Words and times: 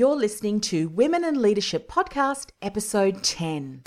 You're 0.00 0.16
listening 0.16 0.62
to 0.62 0.88
Women 0.88 1.24
in 1.24 1.42
Leadership 1.42 1.86
Podcast, 1.86 2.52
Episode 2.62 3.22
10. 3.22 3.82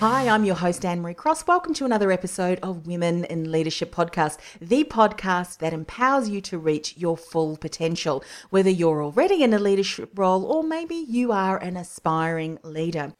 Hi, 0.00 0.28
I'm 0.28 0.44
your 0.44 0.54
host, 0.54 0.82
Anne 0.86 1.02
Marie 1.02 1.12
Cross. 1.12 1.46
Welcome 1.46 1.74
to 1.74 1.84
another 1.84 2.10
episode 2.10 2.58
of 2.62 2.86
Women 2.86 3.26
in 3.26 3.52
Leadership 3.52 3.94
Podcast, 3.94 4.38
the 4.58 4.82
podcast 4.82 5.58
that 5.58 5.74
empowers 5.74 6.30
you 6.30 6.40
to 6.40 6.56
reach 6.56 6.96
your 6.96 7.18
full 7.18 7.58
potential, 7.58 8.24
whether 8.48 8.70
you're 8.70 9.04
already 9.04 9.42
in 9.42 9.52
a 9.52 9.58
leadership 9.58 10.18
role 10.18 10.46
or 10.46 10.62
maybe 10.62 10.94
you 10.94 11.32
are 11.32 11.58
an 11.58 11.76
aspiring 11.76 12.58
leader. 12.62 13.12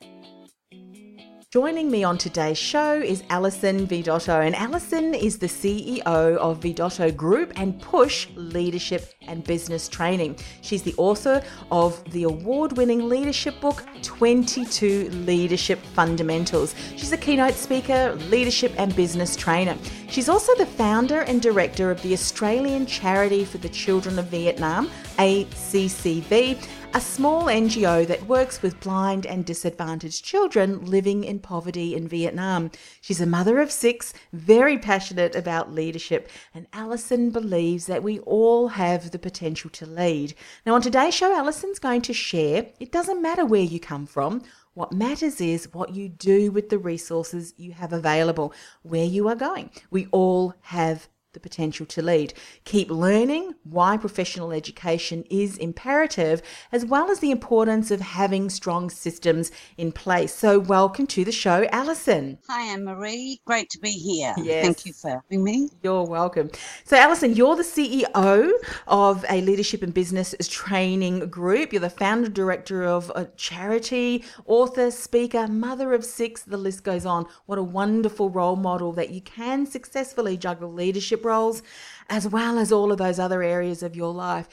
Joining 1.52 1.90
me 1.90 2.04
on 2.04 2.16
today's 2.16 2.58
show 2.58 2.94
is 2.94 3.24
Alison 3.28 3.84
Vidotto, 3.84 4.46
and 4.46 4.54
Alison 4.54 5.14
is 5.14 5.40
the 5.40 5.48
CEO 5.48 6.06
of 6.06 6.60
Vidotto 6.60 7.10
Group 7.16 7.52
and 7.56 7.80
Push 7.82 8.28
Leadership 8.36 9.12
and 9.26 9.42
Business 9.42 9.88
Training. 9.88 10.36
She's 10.60 10.84
the 10.84 10.94
author 10.96 11.42
of 11.72 12.04
the 12.12 12.22
award 12.22 12.76
winning 12.76 13.08
leadership 13.08 13.60
book, 13.60 13.84
22 14.02 15.10
Leadership 15.10 15.80
Fundamentals. 15.80 16.76
She's 16.96 17.10
a 17.10 17.16
keynote 17.16 17.54
speaker, 17.54 18.14
leadership, 18.28 18.72
and 18.76 18.94
business 18.94 19.34
trainer. 19.34 19.76
She's 20.08 20.28
also 20.28 20.54
the 20.54 20.66
founder 20.66 21.22
and 21.22 21.42
director 21.42 21.90
of 21.90 22.00
the 22.02 22.12
Australian 22.12 22.86
Charity 22.86 23.44
for 23.44 23.58
the 23.58 23.68
Children 23.68 24.20
of 24.20 24.26
Vietnam, 24.26 24.88
ACCV 25.20 26.66
a 26.92 27.00
small 27.00 27.44
NGO 27.44 28.04
that 28.06 28.26
works 28.26 28.62
with 28.62 28.80
blind 28.80 29.24
and 29.24 29.44
disadvantaged 29.44 30.24
children 30.24 30.84
living 30.84 31.22
in 31.22 31.38
poverty 31.38 31.94
in 31.94 32.08
Vietnam. 32.08 32.70
She's 33.00 33.20
a 33.20 33.26
mother 33.26 33.60
of 33.60 33.70
six, 33.70 34.12
very 34.32 34.76
passionate 34.76 35.36
about 35.36 35.72
leadership, 35.72 36.28
and 36.52 36.66
Alison 36.72 37.30
believes 37.30 37.86
that 37.86 38.02
we 38.02 38.18
all 38.20 38.68
have 38.68 39.10
the 39.10 39.20
potential 39.20 39.70
to 39.70 39.86
lead. 39.86 40.34
Now, 40.66 40.74
on 40.74 40.82
today's 40.82 41.14
show, 41.14 41.32
Alison's 41.32 41.78
going 41.78 42.02
to 42.02 42.14
share 42.14 42.66
it 42.80 42.90
doesn't 42.90 43.22
matter 43.22 43.44
where 43.44 43.62
you 43.62 43.78
come 43.78 44.06
from. 44.06 44.42
What 44.74 44.92
matters 44.92 45.40
is 45.40 45.72
what 45.72 45.94
you 45.94 46.08
do 46.08 46.50
with 46.50 46.70
the 46.70 46.78
resources 46.78 47.54
you 47.56 47.72
have 47.72 47.92
available, 47.92 48.52
where 48.82 49.04
you 49.04 49.28
are 49.28 49.36
going. 49.36 49.70
We 49.90 50.08
all 50.10 50.54
have 50.62 51.08
the 51.32 51.40
potential 51.40 51.86
to 51.86 52.02
lead. 52.02 52.34
Keep 52.64 52.90
learning 52.90 53.54
why 53.62 53.96
professional 53.96 54.50
education 54.50 55.22
is 55.30 55.56
imperative, 55.58 56.42
as 56.72 56.84
well 56.84 57.08
as 57.08 57.20
the 57.20 57.30
importance 57.30 57.92
of 57.92 58.00
having 58.00 58.50
strong 58.50 58.90
systems 58.90 59.52
in 59.76 59.92
place. 59.92 60.34
So, 60.34 60.58
welcome 60.58 61.06
to 61.08 61.24
the 61.24 61.30
show, 61.30 61.68
Alison. 61.70 62.38
Hi, 62.48 62.72
Anne 62.72 62.84
Marie. 62.84 63.40
Great 63.44 63.70
to 63.70 63.78
be 63.78 63.90
here. 63.90 64.34
Yes. 64.38 64.64
Thank 64.64 64.86
you 64.86 64.92
for 64.92 65.10
having 65.10 65.44
me. 65.44 65.68
You're 65.84 66.04
welcome. 66.04 66.50
So, 66.82 66.96
Alison, 66.96 67.34
you're 67.34 67.54
the 67.54 67.62
CEO 67.62 68.50
of 68.88 69.24
a 69.30 69.40
leadership 69.40 69.84
and 69.84 69.94
business 69.94 70.34
training 70.48 71.30
group. 71.30 71.72
You're 71.72 71.80
the 71.80 71.90
founder 71.90 72.28
director 72.28 72.82
of 72.82 73.12
a 73.14 73.26
charity, 73.36 74.24
author, 74.46 74.90
speaker, 74.90 75.46
mother 75.46 75.92
of 75.92 76.04
six. 76.04 76.42
The 76.42 76.56
list 76.56 76.82
goes 76.82 77.06
on. 77.06 77.26
What 77.46 77.58
a 77.58 77.62
wonderful 77.62 78.30
role 78.30 78.56
model 78.56 78.92
that 78.94 79.10
you 79.10 79.20
can 79.20 79.64
successfully 79.64 80.36
juggle 80.36 80.72
leadership 80.72 81.19
leadership 81.20 81.24
roles, 81.24 81.62
as 82.08 82.26
well 82.26 82.58
as 82.58 82.72
all 82.72 82.92
of 82.92 82.98
those 82.98 83.18
other 83.18 83.42
areas 83.42 83.82
of 83.82 83.96
your 83.96 84.12
life. 84.12 84.48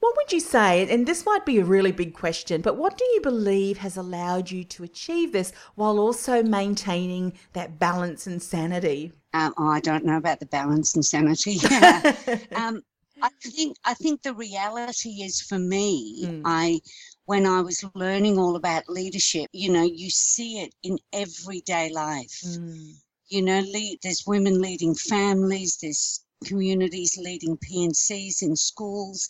What 0.00 0.16
would 0.16 0.32
you 0.32 0.40
say, 0.40 0.88
and 0.88 1.06
this 1.06 1.26
might 1.26 1.44
be 1.44 1.58
a 1.58 1.64
really 1.64 1.92
big 1.92 2.14
question, 2.14 2.62
but 2.62 2.76
what 2.76 2.96
do 2.96 3.04
you 3.14 3.20
believe 3.20 3.78
has 3.78 3.98
allowed 3.98 4.50
you 4.50 4.64
to 4.64 4.82
achieve 4.82 5.32
this 5.32 5.52
while 5.76 5.98
also 5.98 6.42
maintaining 6.42 7.34
that 7.52 7.78
balance 7.78 8.26
and 8.26 8.42
sanity? 8.42 9.12
Um, 9.34 9.52
oh, 9.58 9.68
I 9.68 9.80
don't 9.80 10.04
know 10.04 10.16
about 10.16 10.40
the 10.40 10.46
balance 10.46 10.94
and 10.94 11.04
sanity. 11.04 11.58
um, 12.56 12.80
I 13.22 13.28
think 13.42 13.76
I 13.84 13.94
think 13.94 14.22
the 14.22 14.32
reality 14.32 15.22
is 15.22 15.42
for 15.42 15.58
me, 15.58 16.24
mm. 16.24 16.42
I 16.46 16.80
when 17.26 17.46
I 17.46 17.60
was 17.60 17.84
learning 17.94 18.38
all 18.38 18.56
about 18.56 18.88
leadership, 18.88 19.50
you 19.52 19.70
know, 19.70 19.84
you 19.84 20.08
see 20.08 20.62
it 20.62 20.72
in 20.82 20.98
everyday 21.12 21.92
life. 21.92 22.40
Mm 22.42 22.96
you 23.30 23.42
know, 23.42 23.60
lead, 23.60 23.98
there's 24.02 24.26
women 24.26 24.60
leading 24.60 24.94
families, 24.94 25.78
there's 25.80 26.24
communities 26.44 27.16
leading 27.18 27.56
P&Cs 27.56 28.42
in 28.42 28.56
schools, 28.56 29.28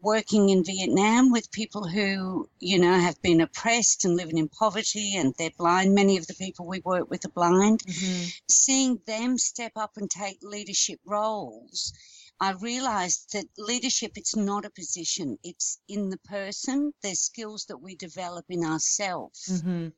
working 0.00 0.50
in 0.50 0.62
Vietnam 0.64 1.32
with 1.32 1.50
people 1.50 1.88
who, 1.88 2.48
you 2.60 2.78
know, 2.78 2.92
have 2.92 3.20
been 3.22 3.40
oppressed 3.40 4.04
and 4.04 4.16
living 4.16 4.38
in 4.38 4.48
poverty 4.48 5.16
and 5.16 5.34
they're 5.38 5.50
blind. 5.58 5.94
Many 5.94 6.16
of 6.16 6.26
the 6.26 6.34
people 6.34 6.66
we 6.66 6.80
work 6.84 7.10
with 7.10 7.24
are 7.24 7.30
blind. 7.30 7.82
Mm-hmm. 7.84 8.28
Seeing 8.48 9.00
them 9.06 9.38
step 9.38 9.72
up 9.76 9.92
and 9.96 10.10
take 10.10 10.38
leadership 10.42 11.00
roles. 11.06 11.92
I 12.40 12.52
realized 12.52 13.32
that 13.32 13.46
leadership, 13.56 14.12
it's 14.14 14.36
not 14.36 14.64
a 14.64 14.70
position, 14.70 15.38
it's 15.42 15.80
in 15.88 16.10
the 16.10 16.18
person. 16.18 16.92
There's 17.02 17.20
skills 17.20 17.64
that 17.66 17.78
we 17.78 17.96
develop 17.96 18.44
in 18.48 18.64
ourselves. 18.64 19.48
Mm-hmm. 19.50 19.88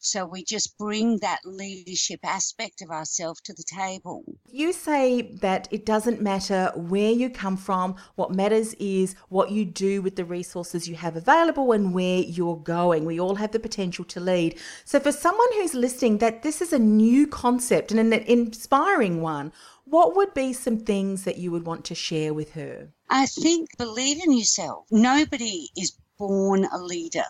So 0.00 0.24
we 0.24 0.44
just 0.44 0.78
bring 0.78 1.18
that 1.18 1.40
leadership 1.44 2.20
aspect 2.22 2.82
of 2.82 2.90
ourselves 2.90 3.40
to 3.42 3.52
the 3.52 3.64
table. 3.64 4.22
You 4.50 4.72
say 4.72 5.22
that 5.40 5.68
it 5.70 5.84
doesn't 5.84 6.22
matter 6.22 6.72
where 6.76 7.10
you 7.10 7.28
come 7.30 7.56
from, 7.56 7.96
what 8.14 8.32
matters 8.32 8.74
is 8.74 9.14
what 9.28 9.50
you 9.50 9.64
do 9.64 10.00
with 10.00 10.16
the 10.16 10.24
resources 10.24 10.88
you 10.88 10.94
have 10.96 11.16
available 11.16 11.72
and 11.72 11.92
where 11.92 12.20
you're 12.20 12.56
going. 12.56 13.04
We 13.04 13.18
all 13.18 13.34
have 13.36 13.52
the 13.52 13.58
potential 13.58 14.04
to 14.06 14.20
lead. 14.20 14.58
So 14.84 15.00
for 15.00 15.12
someone 15.12 15.48
who's 15.54 15.74
listening 15.74 16.18
that 16.18 16.42
this 16.42 16.62
is 16.62 16.72
a 16.72 16.78
new 16.78 17.26
concept 17.26 17.90
and 17.90 18.00
an 18.00 18.12
inspiring 18.12 19.20
one, 19.20 19.52
what 19.84 20.14
would 20.14 20.34
be 20.34 20.52
some 20.52 20.78
things 20.78 21.24
that 21.24 21.38
you 21.38 21.50
would 21.50 21.66
want 21.66 21.84
to 21.86 21.94
share 21.94 22.34
with 22.34 22.52
her? 22.52 22.88
I 23.10 23.26
think 23.26 23.70
believe 23.78 24.22
in 24.22 24.36
yourself. 24.36 24.86
Nobody 24.90 25.70
is 25.76 25.96
born 26.18 26.66
a 26.66 26.78
leader. 26.78 27.24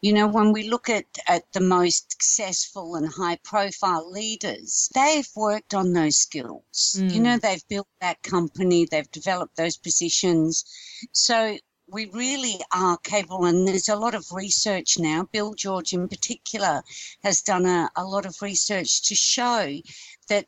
You 0.00 0.12
know, 0.12 0.28
when 0.28 0.52
we 0.52 0.68
look 0.68 0.88
at, 0.88 1.06
at 1.26 1.52
the 1.52 1.60
most 1.60 2.12
successful 2.12 2.94
and 2.94 3.08
high 3.08 3.38
profile 3.42 4.08
leaders, 4.10 4.88
they've 4.94 5.28
worked 5.34 5.74
on 5.74 5.92
those 5.92 6.16
skills. 6.16 6.96
Mm. 6.98 7.12
You 7.12 7.20
know, 7.20 7.36
mm. 7.36 7.40
they've 7.40 7.68
built 7.68 7.88
that 8.00 8.22
company, 8.22 8.84
they've 8.84 9.10
developed 9.10 9.56
those 9.56 9.76
positions. 9.76 10.64
So 11.12 11.58
we 11.90 12.06
really 12.06 12.60
are 12.72 12.98
capable, 12.98 13.46
and 13.46 13.66
there's 13.66 13.88
a 13.88 13.96
lot 13.96 14.14
of 14.14 14.30
research 14.32 14.98
now. 14.98 15.28
Bill 15.32 15.54
George, 15.54 15.92
in 15.92 16.06
particular, 16.08 16.82
has 17.24 17.40
done 17.40 17.66
a, 17.66 17.90
a 17.96 18.04
lot 18.04 18.26
of 18.26 18.40
research 18.42 19.08
to 19.08 19.14
show 19.14 19.74
that 20.28 20.46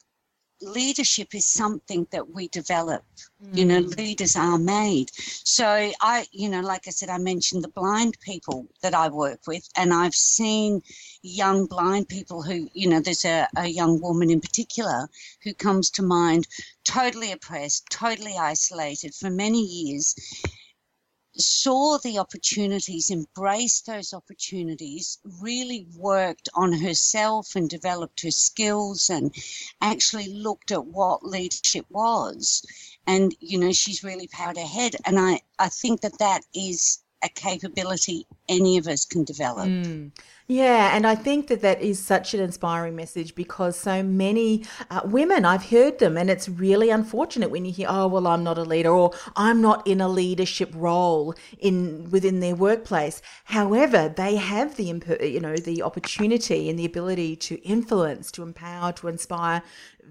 leadership 0.62 1.34
is 1.34 1.47
something 1.47 2.06
that 2.10 2.31
we 2.31 2.48
develop. 2.48 3.03
Mm. 3.43 3.56
You 3.56 3.65
know, 3.65 3.82
mm. 3.82 3.97
leaders 3.97 4.37
are 4.37 4.59
made. 4.59 5.10
So 5.15 5.91
I, 6.00 6.26
you 6.32 6.48
know, 6.48 6.60
like 6.60 6.87
I 6.87 6.91
said, 6.91 7.09
I 7.09 7.19
mentioned 7.19 7.65
the 7.65 7.69
blind 7.69 8.19
people 8.21 8.66
that 8.82 8.94
I 8.94 9.09
work 9.09 9.41
with, 9.47 9.69
and 9.76 9.93
I've 9.93 10.15
seen 10.15 10.82
young 11.22 11.66
blind 11.66 12.09
people 12.09 12.43
who, 12.43 12.69
you 12.72 12.88
know, 12.88 13.00
there's 13.00 13.25
a, 13.25 13.48
a 13.56 13.66
young 13.66 14.00
woman 14.00 14.31
in 14.31 14.41
particular 14.41 15.09
who 15.43 15.54
comes 15.54 15.91
to 15.91 16.03
mind, 16.03 16.47
totally 16.84 17.32
oppressed, 17.32 17.87
totally 17.91 18.37
isolated 18.38 19.15
for 19.15 19.31
many 19.31 19.62
years 19.62 20.15
saw 21.37 21.99
the 21.99 22.19
opportunities, 22.19 23.11
embraced 23.11 23.87
those 23.87 24.13
opportunities, 24.13 25.19
really 25.41 25.87
worked 25.97 26.49
on 26.55 26.73
herself 26.73 27.55
and 27.55 27.69
developed 27.69 28.23
her 28.23 28.31
skills 28.31 29.11
and 29.11 29.35
actually 29.81 30.29
looked 30.29 30.71
at 30.73 30.87
what 30.87 31.25
leadership 31.25 31.87
was. 31.89 32.63
And, 33.07 33.35
you 33.41 33.59
know, 33.59 33.73
she's 33.73 34.05
really 34.05 34.29
powered 34.29 34.57
ahead. 34.57 34.97
And 35.05 35.19
I, 35.19 35.41
I 35.59 35.69
think 35.69 36.01
that 36.01 36.19
that 36.19 36.45
is 36.55 36.99
a 37.23 37.29
capability 37.29 38.27
any 38.49 38.79
of 38.79 38.87
us 38.87 39.05
can 39.05 39.25
develop. 39.25 39.69
Mm. 39.69 40.11
Yeah, 40.47 40.97
and 40.97 41.07
I 41.07 41.15
think 41.15 41.47
that 41.47 41.61
that 41.61 41.81
is 41.81 42.01
such 42.01 42.34
an 42.34 42.41
inspiring 42.41 42.97
message 42.97 43.37
because 43.37 43.78
so 43.78 44.03
many 44.03 44.65
uh, 44.91 45.03
women, 45.05 45.45
I've 45.45 45.71
heard 45.71 46.01
them, 46.01 46.17
and 46.17 46.28
it's 46.28 46.49
really 46.49 46.91
unfortunate 46.91 47.53
when 47.53 47.65
you 47.65 47.72
hear, 47.72 47.87
"Oh, 47.89 48.09
well, 48.09 48.27
I'm 48.27 48.43
not 48.43 48.59
a 48.59 48.65
leader," 48.65 48.91
or 48.91 49.13
"I'm 49.37 49.61
not 49.61 49.87
in 49.87 50.01
a 50.01 50.09
leadership 50.09 50.72
role 50.75 51.37
in 51.61 52.11
within 52.11 52.41
their 52.41 52.57
workplace." 52.57 53.23
However, 53.45 54.09
they 54.09 54.37
have 54.37 54.77
the 54.77 54.87
you 55.21 55.39
know 55.39 55.57
the 55.57 55.83
opportunity 55.83 56.69
and 56.69 56.77
the 56.77 56.84
ability 56.84 57.37
to 57.37 57.63
influence, 57.63 58.33
to 58.33 58.43
empower, 58.43 58.91
to 58.95 59.07
inspire 59.07 59.63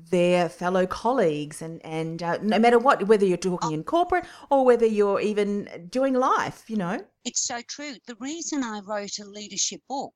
their 0.09 0.49
fellow 0.49 0.85
colleagues, 0.85 1.61
and 1.61 1.83
and 1.85 2.21
uh, 2.23 2.37
no 2.41 2.59
matter 2.59 2.79
what, 2.79 3.07
whether 3.07 3.25
you're 3.25 3.37
talking 3.37 3.71
in 3.71 3.83
corporate 3.83 4.25
or 4.49 4.65
whether 4.65 4.85
you're 4.85 5.19
even 5.19 5.87
doing 5.89 6.13
life, 6.13 6.69
you 6.69 6.77
know. 6.77 7.03
It's 7.25 7.45
so 7.45 7.61
true. 7.67 7.93
The 8.07 8.15
reason 8.19 8.63
I 8.63 8.79
wrote 8.79 9.19
a 9.19 9.25
leadership 9.25 9.81
book 9.87 10.13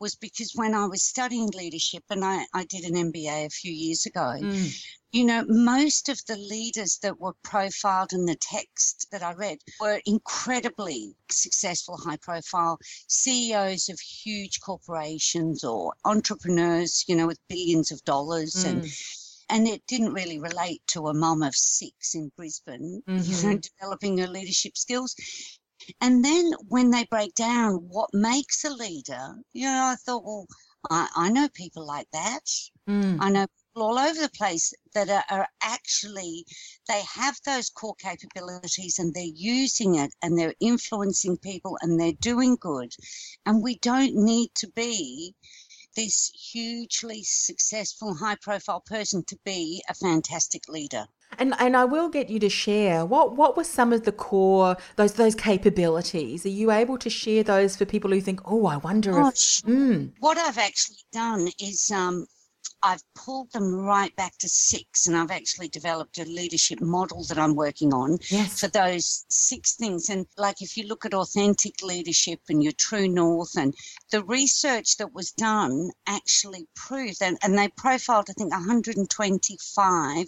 was 0.00 0.14
because 0.16 0.52
when 0.54 0.74
I 0.74 0.86
was 0.86 1.02
studying 1.02 1.48
leadership, 1.54 2.02
and 2.10 2.24
I, 2.24 2.44
I 2.54 2.64
did 2.64 2.84
an 2.84 3.12
MBA 3.12 3.46
a 3.46 3.50
few 3.50 3.72
years 3.72 4.06
ago, 4.06 4.34
mm. 4.40 4.84
You 5.12 5.24
know, 5.24 5.44
most 5.46 6.08
of 6.08 6.24
the 6.26 6.36
leaders 6.36 6.98
that 7.02 7.20
were 7.20 7.34
profiled 7.42 8.14
in 8.14 8.24
the 8.24 8.36
text 8.36 9.08
that 9.12 9.22
I 9.22 9.34
read 9.34 9.58
were 9.78 10.00
incredibly 10.06 11.14
successful, 11.30 11.98
high 11.98 12.16
profile 12.16 12.78
CEOs 13.08 13.90
of 13.90 14.00
huge 14.00 14.60
corporations 14.60 15.64
or 15.64 15.92
entrepreneurs, 16.06 17.04
you 17.06 17.14
know, 17.14 17.26
with 17.26 17.46
billions 17.48 17.90
of 17.92 18.02
dollars 18.04 18.64
mm. 18.64 18.70
and 18.70 18.92
and 19.50 19.68
it 19.68 19.86
didn't 19.86 20.14
really 20.14 20.38
relate 20.38 20.80
to 20.86 21.08
a 21.08 21.14
mum 21.14 21.42
of 21.42 21.54
six 21.54 22.14
in 22.14 22.32
Brisbane, 22.36 23.02
mm-hmm. 23.06 23.30
you 23.30 23.54
know, 23.54 23.58
developing 23.58 24.16
her 24.16 24.26
leadership 24.26 24.78
skills. 24.78 25.14
And 26.00 26.24
then 26.24 26.52
when 26.68 26.90
they 26.90 27.04
break 27.04 27.34
down 27.34 27.74
what 27.74 28.08
makes 28.14 28.64
a 28.64 28.70
leader, 28.70 29.34
you 29.52 29.66
know, 29.66 29.92
I 29.92 29.96
thought, 29.96 30.24
well, 30.24 30.46
I, 30.90 31.08
I 31.14 31.28
know 31.30 31.48
people 31.52 31.86
like 31.86 32.06
that. 32.12 32.44
Mm. 32.88 33.18
I 33.20 33.30
know 33.30 33.46
all 33.74 33.98
over 33.98 34.20
the 34.20 34.30
place 34.36 34.72
that 34.94 35.08
are, 35.08 35.24
are, 35.30 35.48
actually, 35.62 36.44
they 36.88 37.02
have 37.14 37.38
those 37.44 37.70
core 37.70 37.94
capabilities 37.94 38.98
and 38.98 39.14
they're 39.14 39.24
using 39.24 39.94
it 39.94 40.12
and 40.22 40.38
they're 40.38 40.54
influencing 40.60 41.38
people 41.38 41.78
and 41.80 41.98
they're 41.98 42.12
doing 42.20 42.56
good. 42.60 42.92
And 43.46 43.62
we 43.62 43.76
don't 43.76 44.14
need 44.14 44.50
to 44.56 44.68
be 44.68 45.34
this 45.96 46.30
hugely 46.52 47.22
successful, 47.22 48.14
high 48.14 48.36
profile 48.40 48.80
person 48.80 49.24
to 49.24 49.38
be 49.44 49.82
a 49.88 49.94
fantastic 49.94 50.68
leader. 50.68 51.06
And 51.38 51.54
and 51.58 51.76
I 51.76 51.86
will 51.86 52.10
get 52.10 52.28
you 52.28 52.38
to 52.40 52.50
share 52.50 53.06
what 53.06 53.36
what 53.36 53.56
were 53.56 53.64
some 53.64 53.92
of 53.92 54.04
the 54.04 54.12
core 54.12 54.76
those 54.96 55.14
those 55.14 55.34
capabilities. 55.34 56.44
Are 56.44 56.50
you 56.50 56.70
able 56.70 56.98
to 56.98 57.08
share 57.08 57.42
those 57.42 57.74
for 57.74 57.86
people 57.86 58.10
who 58.10 58.20
think, 58.20 58.40
oh, 58.44 58.66
I 58.66 58.76
wonder 58.76 59.12
if 59.12 59.34
mm. 59.64 60.12
what 60.20 60.36
I've 60.36 60.58
actually 60.58 61.04
done 61.10 61.48
is 61.58 61.90
um, 61.90 62.26
I've 62.82 63.02
pulled 63.14 63.52
them 63.52 63.74
right 63.74 64.14
back 64.16 64.36
to 64.38 64.48
six, 64.48 65.06
and 65.06 65.16
I've 65.16 65.30
actually 65.30 65.68
developed 65.68 66.18
a 66.18 66.24
leadership 66.24 66.80
model 66.80 67.24
that 67.24 67.38
I'm 67.38 67.54
working 67.54 67.94
on 67.94 68.18
yes. 68.28 68.58
for 68.58 68.68
those 68.68 69.24
six 69.28 69.76
things. 69.76 70.08
And 70.08 70.26
like 70.36 70.62
if 70.62 70.76
you 70.76 70.86
look 70.86 71.04
at 71.04 71.14
authentic 71.14 71.82
leadership 71.82 72.40
and 72.48 72.62
your 72.62 72.72
true 72.72 73.08
north, 73.08 73.56
and 73.56 73.74
the 74.10 74.24
research 74.24 74.96
that 74.96 75.14
was 75.14 75.30
done 75.32 75.90
actually 76.06 76.66
proved, 76.74 77.22
and, 77.22 77.38
and 77.42 77.56
they 77.56 77.68
profiled, 77.68 78.26
I 78.30 78.32
think, 78.32 78.50
125 78.50 80.26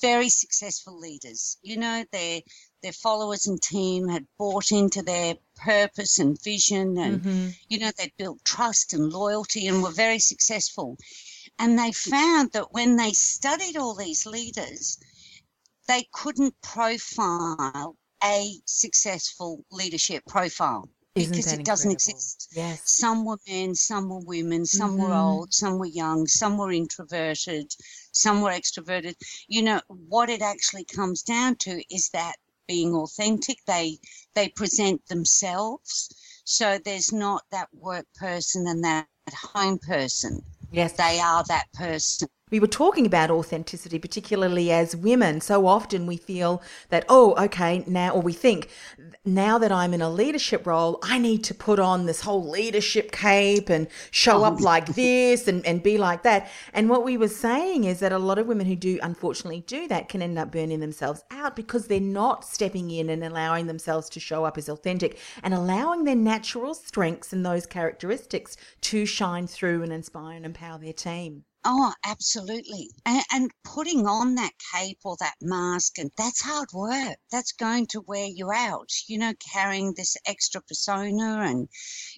very 0.00 0.28
successful 0.28 0.98
leaders. 0.98 1.56
You 1.62 1.78
know, 1.78 2.04
their 2.12 2.40
their 2.82 2.92
followers 2.92 3.46
and 3.46 3.60
team 3.60 4.08
had 4.08 4.26
bought 4.38 4.70
into 4.70 5.02
their 5.02 5.36
purpose 5.56 6.18
and 6.18 6.40
vision, 6.42 6.98
and 6.98 7.20
mm-hmm. 7.20 7.48
you 7.68 7.78
know, 7.78 7.90
they'd 7.96 8.12
built 8.16 8.44
trust 8.44 8.92
and 8.92 9.12
loyalty, 9.12 9.66
and 9.66 9.82
were 9.82 9.90
very 9.90 10.18
successful. 10.18 10.96
And 11.58 11.78
they 11.78 11.92
found 11.92 12.52
that 12.52 12.72
when 12.72 12.96
they 12.96 13.12
studied 13.12 13.76
all 13.76 13.94
these 13.94 14.26
leaders, 14.26 14.98
they 15.88 16.06
couldn't 16.12 16.54
profile 16.62 17.96
a 18.22 18.60
successful 18.64 19.64
leadership 19.70 20.24
profile 20.26 20.88
Isn't 21.14 21.32
because 21.32 21.52
it 21.52 21.64
doesn't 21.64 21.90
exist. 21.90 22.48
Yes. 22.52 22.82
Some 22.84 23.24
were 23.24 23.38
men, 23.46 23.74
some 23.74 24.08
were 24.08 24.20
women, 24.20 24.66
some 24.66 24.92
mm-hmm. 24.92 25.02
were 25.02 25.14
old, 25.14 25.54
some 25.54 25.78
were 25.78 25.86
young, 25.86 26.26
some 26.26 26.58
were 26.58 26.72
introverted, 26.72 27.72
some 28.12 28.40
were 28.40 28.50
extroverted. 28.50 29.14
You 29.48 29.62
know, 29.62 29.80
what 29.88 30.28
it 30.28 30.42
actually 30.42 30.84
comes 30.84 31.22
down 31.22 31.56
to 31.56 31.82
is 31.94 32.10
that 32.10 32.36
being 32.66 32.94
authentic, 32.94 33.58
they 33.66 33.98
they 34.34 34.48
present 34.48 35.06
themselves. 35.06 36.08
So 36.44 36.78
there's 36.84 37.12
not 37.12 37.42
that 37.50 37.68
work 37.72 38.06
person 38.14 38.66
and 38.66 38.84
that 38.84 39.08
home 39.34 39.78
person. 39.78 40.42
Yes. 40.70 40.92
They 40.94 41.20
are 41.20 41.44
that 41.48 41.66
person 41.74 42.28
we 42.48 42.60
were 42.60 42.68
talking 42.68 43.06
about 43.06 43.28
authenticity, 43.28 43.98
particularly 43.98 44.70
as 44.70 44.94
women. 44.94 45.40
So 45.40 45.66
often 45.66 46.06
we 46.06 46.16
feel 46.16 46.62
that, 46.90 47.04
oh, 47.08 47.34
okay, 47.46 47.82
now, 47.88 48.12
or 48.12 48.22
we 48.22 48.32
think, 48.32 48.68
now 49.24 49.58
that 49.58 49.72
I'm 49.72 49.92
in 49.92 50.00
a 50.00 50.08
leadership 50.08 50.64
role, 50.64 51.00
I 51.02 51.18
need 51.18 51.42
to 51.42 51.54
put 51.54 51.80
on 51.80 52.06
this 52.06 52.20
whole 52.20 52.48
leadership 52.48 53.10
cape 53.10 53.68
and 53.68 53.88
show 54.12 54.44
up 54.44 54.60
oh. 54.60 54.62
like 54.62 54.86
this 54.94 55.48
and, 55.48 55.66
and 55.66 55.82
be 55.82 55.98
like 55.98 56.22
that. 56.22 56.48
And 56.72 56.88
what 56.88 57.02
we 57.02 57.16
were 57.16 57.26
saying 57.26 57.82
is 57.82 57.98
that 57.98 58.12
a 58.12 58.18
lot 58.18 58.38
of 58.38 58.46
women 58.46 58.66
who 58.66 58.76
do 58.76 59.00
unfortunately 59.02 59.64
do 59.66 59.88
that 59.88 60.08
can 60.08 60.22
end 60.22 60.38
up 60.38 60.52
burning 60.52 60.78
themselves 60.78 61.24
out 61.32 61.56
because 61.56 61.88
they're 61.88 61.98
not 61.98 62.44
stepping 62.44 62.92
in 62.92 63.10
and 63.10 63.24
allowing 63.24 63.66
themselves 63.66 64.08
to 64.10 64.20
show 64.20 64.44
up 64.44 64.56
as 64.56 64.68
authentic 64.68 65.18
and 65.42 65.52
allowing 65.52 66.04
their 66.04 66.14
natural 66.14 66.74
strengths 66.74 67.32
and 67.32 67.44
those 67.44 67.66
characteristics 67.66 68.56
to 68.82 69.04
shine 69.04 69.48
through 69.48 69.82
and 69.82 69.92
inspire 69.92 70.36
and 70.36 70.46
empower 70.46 70.78
their 70.78 70.92
team. 70.92 71.42
Oh, 71.68 71.92
absolutely. 72.04 72.90
And, 73.04 73.24
and, 73.32 73.50
putting 73.64 74.06
on 74.06 74.36
that 74.36 74.52
cape 74.72 75.00
or 75.02 75.16
that 75.18 75.34
mask, 75.42 75.98
and 75.98 76.12
that's 76.16 76.40
hard 76.40 76.68
work. 76.72 77.18
That's 77.32 77.50
going 77.50 77.88
to 77.88 78.02
wear 78.02 78.26
you 78.26 78.52
out, 78.52 78.92
you 79.08 79.18
know, 79.18 79.34
carrying 79.52 79.92
this 79.92 80.16
extra 80.26 80.62
persona. 80.62 81.40
And 81.40 81.68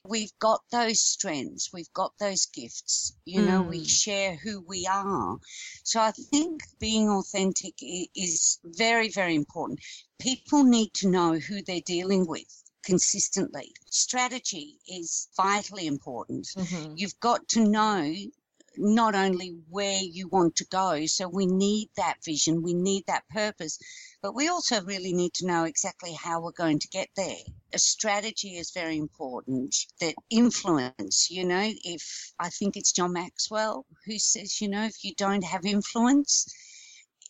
we've 0.05 0.39
got 0.39 0.61
those 0.71 1.01
strengths, 1.01 1.73
we've 1.73 1.93
got 1.95 2.13
those 2.19 2.45
gifts, 2.45 3.15
you 3.25 3.41
mm. 3.41 3.47
know, 3.47 3.63
we 3.63 3.79
hmm. 3.79 3.85
share 3.85 4.37
who 4.37 4.61
we 4.61 4.87
are. 4.87 5.39
So 5.83 6.01
I 6.03 6.11
think 6.11 6.61
being 6.79 7.09
authentic 7.09 7.75
is 7.81 8.59
very, 8.63 9.09
very 9.09 9.35
important. 9.35 9.81
People 10.19 10.63
need 10.63 10.93
to 10.95 11.09
know 11.09 11.39
who 11.39 11.63
they're 11.63 11.81
dealing 11.87 12.27
with 12.27 12.65
consistently. 12.85 13.73
Strategy 13.91 14.79
is 14.89 15.29
vitally 15.37 15.87
important. 15.87 16.49
Mm-hmm. 16.57 16.95
You've 16.97 17.19
got 17.21 17.49
to 17.49 17.61
know 17.61 18.15
not 18.79 19.15
only 19.17 19.57
where 19.69 20.01
you 20.01 20.29
want 20.29 20.55
to 20.57 20.65
go. 20.67 21.05
So 21.07 21.29
we 21.29 21.47
need 21.47 21.91
that 21.97 22.25
vision, 22.25 22.63
we 22.63 22.75
need 22.75 23.05
that 23.07 23.29
purpose, 23.29 23.79
but 24.23 24.35
we 24.35 24.49
also 24.49 24.83
really 24.83 25.13
need 25.13 25.35
to 25.35 25.47
know 25.47 25.65
exactly 25.65 26.13
how 26.13 26.41
we're 26.41 26.53
going 26.53 26.79
to 26.79 26.89
get 26.89 27.09
there. 27.17 27.37
A 27.73 27.79
strategy 27.79 28.57
is 28.57 28.71
very 28.71 28.97
important. 28.97 29.75
That 30.01 30.15
influence, 30.31 31.29
you 31.31 31.45
know, 31.45 31.73
if 31.85 32.33
I 32.39 32.51
think 32.51 32.77
it's 32.77 32.93
John 32.93 33.13
Maxwell 33.13 33.85
who 34.07 34.19
says, 34.19 34.61
you 34.61 34.69
know, 34.69 34.85
if 34.85 35.03
you 35.03 35.15
don't 35.17 35.45
have 35.45 35.65
influence, 35.65 36.47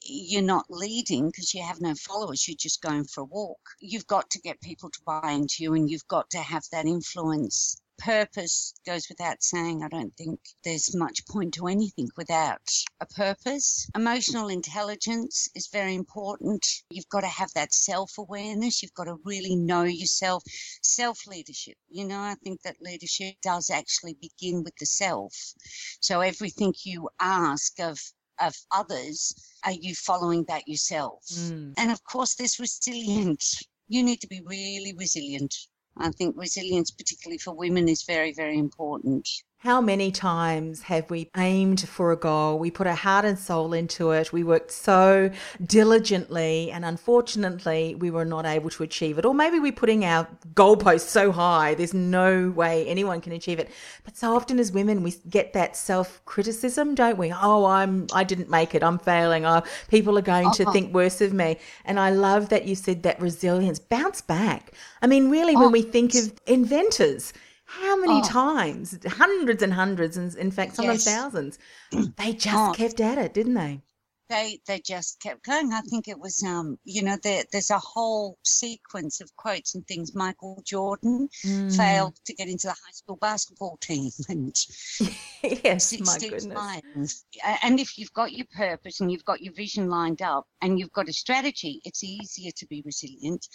you're 0.02 0.42
not 0.42 0.66
leading 0.70 1.26
because 1.26 1.54
you 1.54 1.62
have 1.62 1.80
no 1.80 1.94
followers, 1.94 2.46
you're 2.46 2.56
just 2.56 2.82
going 2.82 3.04
for 3.04 3.22
a 3.22 3.24
walk. 3.24 3.60
You've 3.80 4.06
got 4.06 4.30
to 4.30 4.40
get 4.40 4.60
people 4.60 4.90
to 4.90 5.00
buy 5.04 5.32
into 5.32 5.62
you 5.62 5.74
and 5.74 5.90
you've 5.90 6.08
got 6.08 6.30
to 6.30 6.38
have 6.38 6.64
that 6.72 6.86
influence 6.86 7.80
purpose 7.98 8.74
goes 8.86 9.08
without 9.08 9.42
saying. 9.42 9.82
I 9.82 9.88
don't 9.88 10.16
think 10.16 10.40
there's 10.64 10.94
much 10.94 11.26
point 11.26 11.54
to 11.54 11.66
anything 11.66 12.08
without 12.16 12.68
a 13.00 13.06
purpose. 13.06 13.88
Emotional 13.94 14.48
intelligence 14.48 15.48
is 15.54 15.66
very 15.66 15.94
important. 15.94 16.66
You've 16.90 17.08
got 17.08 17.20
to 17.20 17.26
have 17.26 17.52
that 17.54 17.74
self 17.74 18.16
awareness. 18.18 18.82
You've 18.82 18.94
got 18.94 19.04
to 19.04 19.18
really 19.24 19.56
know 19.56 19.82
yourself. 19.82 20.42
Self 20.82 21.26
leadership. 21.26 21.76
You 21.88 22.06
know, 22.06 22.20
I 22.20 22.36
think 22.42 22.62
that 22.62 22.80
leadership 22.80 23.34
does 23.42 23.70
actually 23.70 24.14
begin 24.20 24.62
with 24.62 24.76
the 24.76 24.86
self. 24.86 25.34
So 26.00 26.20
everything 26.20 26.74
you 26.84 27.08
ask 27.20 27.78
of 27.80 27.98
of 28.40 28.54
others, 28.70 29.34
are 29.64 29.72
you 29.72 29.94
following 29.94 30.44
that 30.44 30.68
yourself? 30.68 31.24
Mm. 31.26 31.74
And 31.76 31.90
of 31.90 32.02
course, 32.04 32.36
there's 32.36 32.60
resilience. 32.60 33.60
You 33.88 34.02
need 34.02 34.20
to 34.20 34.28
be 34.28 34.40
really 34.44 34.94
resilient. 34.96 35.54
I 35.98 36.10
think 36.10 36.36
resilience, 36.38 36.90
particularly 36.90 37.38
for 37.38 37.54
women, 37.54 37.88
is 37.88 38.04
very, 38.04 38.32
very 38.34 38.58
important. 38.58 39.28
How 39.62 39.80
many 39.80 40.12
times 40.12 40.82
have 40.82 41.10
we 41.10 41.30
aimed 41.36 41.80
for 41.80 42.12
a 42.12 42.16
goal? 42.16 42.60
We 42.60 42.70
put 42.70 42.86
our 42.86 42.94
heart 42.94 43.24
and 43.24 43.36
soul 43.36 43.72
into 43.72 44.12
it. 44.12 44.32
We 44.32 44.44
worked 44.44 44.70
so 44.70 45.32
diligently, 45.66 46.70
and 46.70 46.84
unfortunately, 46.84 47.96
we 47.96 48.12
were 48.12 48.24
not 48.24 48.46
able 48.46 48.70
to 48.70 48.84
achieve 48.84 49.18
it. 49.18 49.24
Or 49.24 49.34
maybe 49.34 49.58
we're 49.58 49.72
putting 49.72 50.04
our 50.04 50.28
goalposts 50.54 51.08
so 51.08 51.32
high, 51.32 51.74
there's 51.74 51.92
no 51.92 52.50
way 52.50 52.86
anyone 52.86 53.20
can 53.20 53.32
achieve 53.32 53.58
it. 53.58 53.68
But 54.04 54.16
so 54.16 54.36
often 54.36 54.60
as 54.60 54.70
women, 54.70 55.02
we 55.02 55.12
get 55.28 55.54
that 55.54 55.74
self 55.76 56.24
criticism, 56.24 56.94
don't 56.94 57.18
we? 57.18 57.32
Oh, 57.32 57.64
I'm, 57.64 58.06
I 58.14 58.22
didn't 58.22 58.48
make 58.48 58.76
it. 58.76 58.84
I'm 58.84 59.00
failing. 59.00 59.44
Oh, 59.44 59.64
people 59.88 60.16
are 60.16 60.22
going 60.22 60.46
uh-huh. 60.46 60.66
to 60.66 60.72
think 60.72 60.94
worse 60.94 61.20
of 61.20 61.32
me. 61.32 61.56
And 61.84 61.98
I 61.98 62.10
love 62.10 62.50
that 62.50 62.66
you 62.66 62.76
said 62.76 63.02
that 63.02 63.20
resilience, 63.20 63.80
bounce 63.80 64.20
back. 64.20 64.70
I 65.02 65.08
mean, 65.08 65.30
really, 65.30 65.56
when 65.56 65.72
we 65.72 65.82
think 65.82 66.14
of 66.14 66.32
inventors, 66.46 67.32
how 67.68 67.96
many 68.00 68.14
oh. 68.14 68.22
times? 68.22 68.98
Hundreds 69.06 69.62
and 69.62 69.74
hundreds, 69.74 70.16
and 70.16 70.34
in 70.36 70.50
fact, 70.50 70.74
sometimes 70.74 71.04
yes. 71.04 71.14
thousands. 71.14 71.58
They 72.16 72.32
just 72.32 72.56
oh. 72.56 72.72
kept 72.74 72.98
at 72.98 73.18
it, 73.18 73.34
didn't 73.34 73.54
they? 73.54 73.82
They 74.28 74.60
they 74.66 74.80
just 74.80 75.20
kept 75.20 75.44
going. 75.44 75.72
I 75.72 75.80
think 75.82 76.08
it 76.08 76.18
was 76.18 76.42
um 76.42 76.78
you 76.84 77.02
know 77.02 77.16
there, 77.22 77.44
there's 77.52 77.70
a 77.70 77.78
whole 77.78 78.38
sequence 78.44 79.20
of 79.20 79.34
quotes 79.36 79.74
and 79.74 79.86
things. 79.86 80.14
Michael 80.14 80.62
Jordan 80.64 81.28
mm. 81.44 81.76
failed 81.76 82.14
to 82.26 82.34
get 82.34 82.48
into 82.48 82.66
the 82.66 82.72
high 82.72 82.92
school 82.92 83.16
basketball 83.16 83.78
team, 83.80 84.10
and 84.28 84.54
yes, 85.42 85.98
my 86.00 86.18
goodness. 86.18 87.24
And 87.62 87.80
if 87.80 87.98
you've 87.98 88.12
got 88.12 88.32
your 88.32 88.46
purpose 88.54 89.00
and 89.00 89.10
you've 89.10 89.24
got 89.24 89.40
your 89.40 89.54
vision 89.54 89.88
lined 89.88 90.22
up 90.22 90.46
and 90.60 90.78
you've 90.78 90.92
got 90.92 91.08
a 91.08 91.12
strategy, 91.12 91.80
it's 91.84 92.04
easier 92.04 92.50
to 92.56 92.66
be 92.66 92.82
resilient 92.84 93.46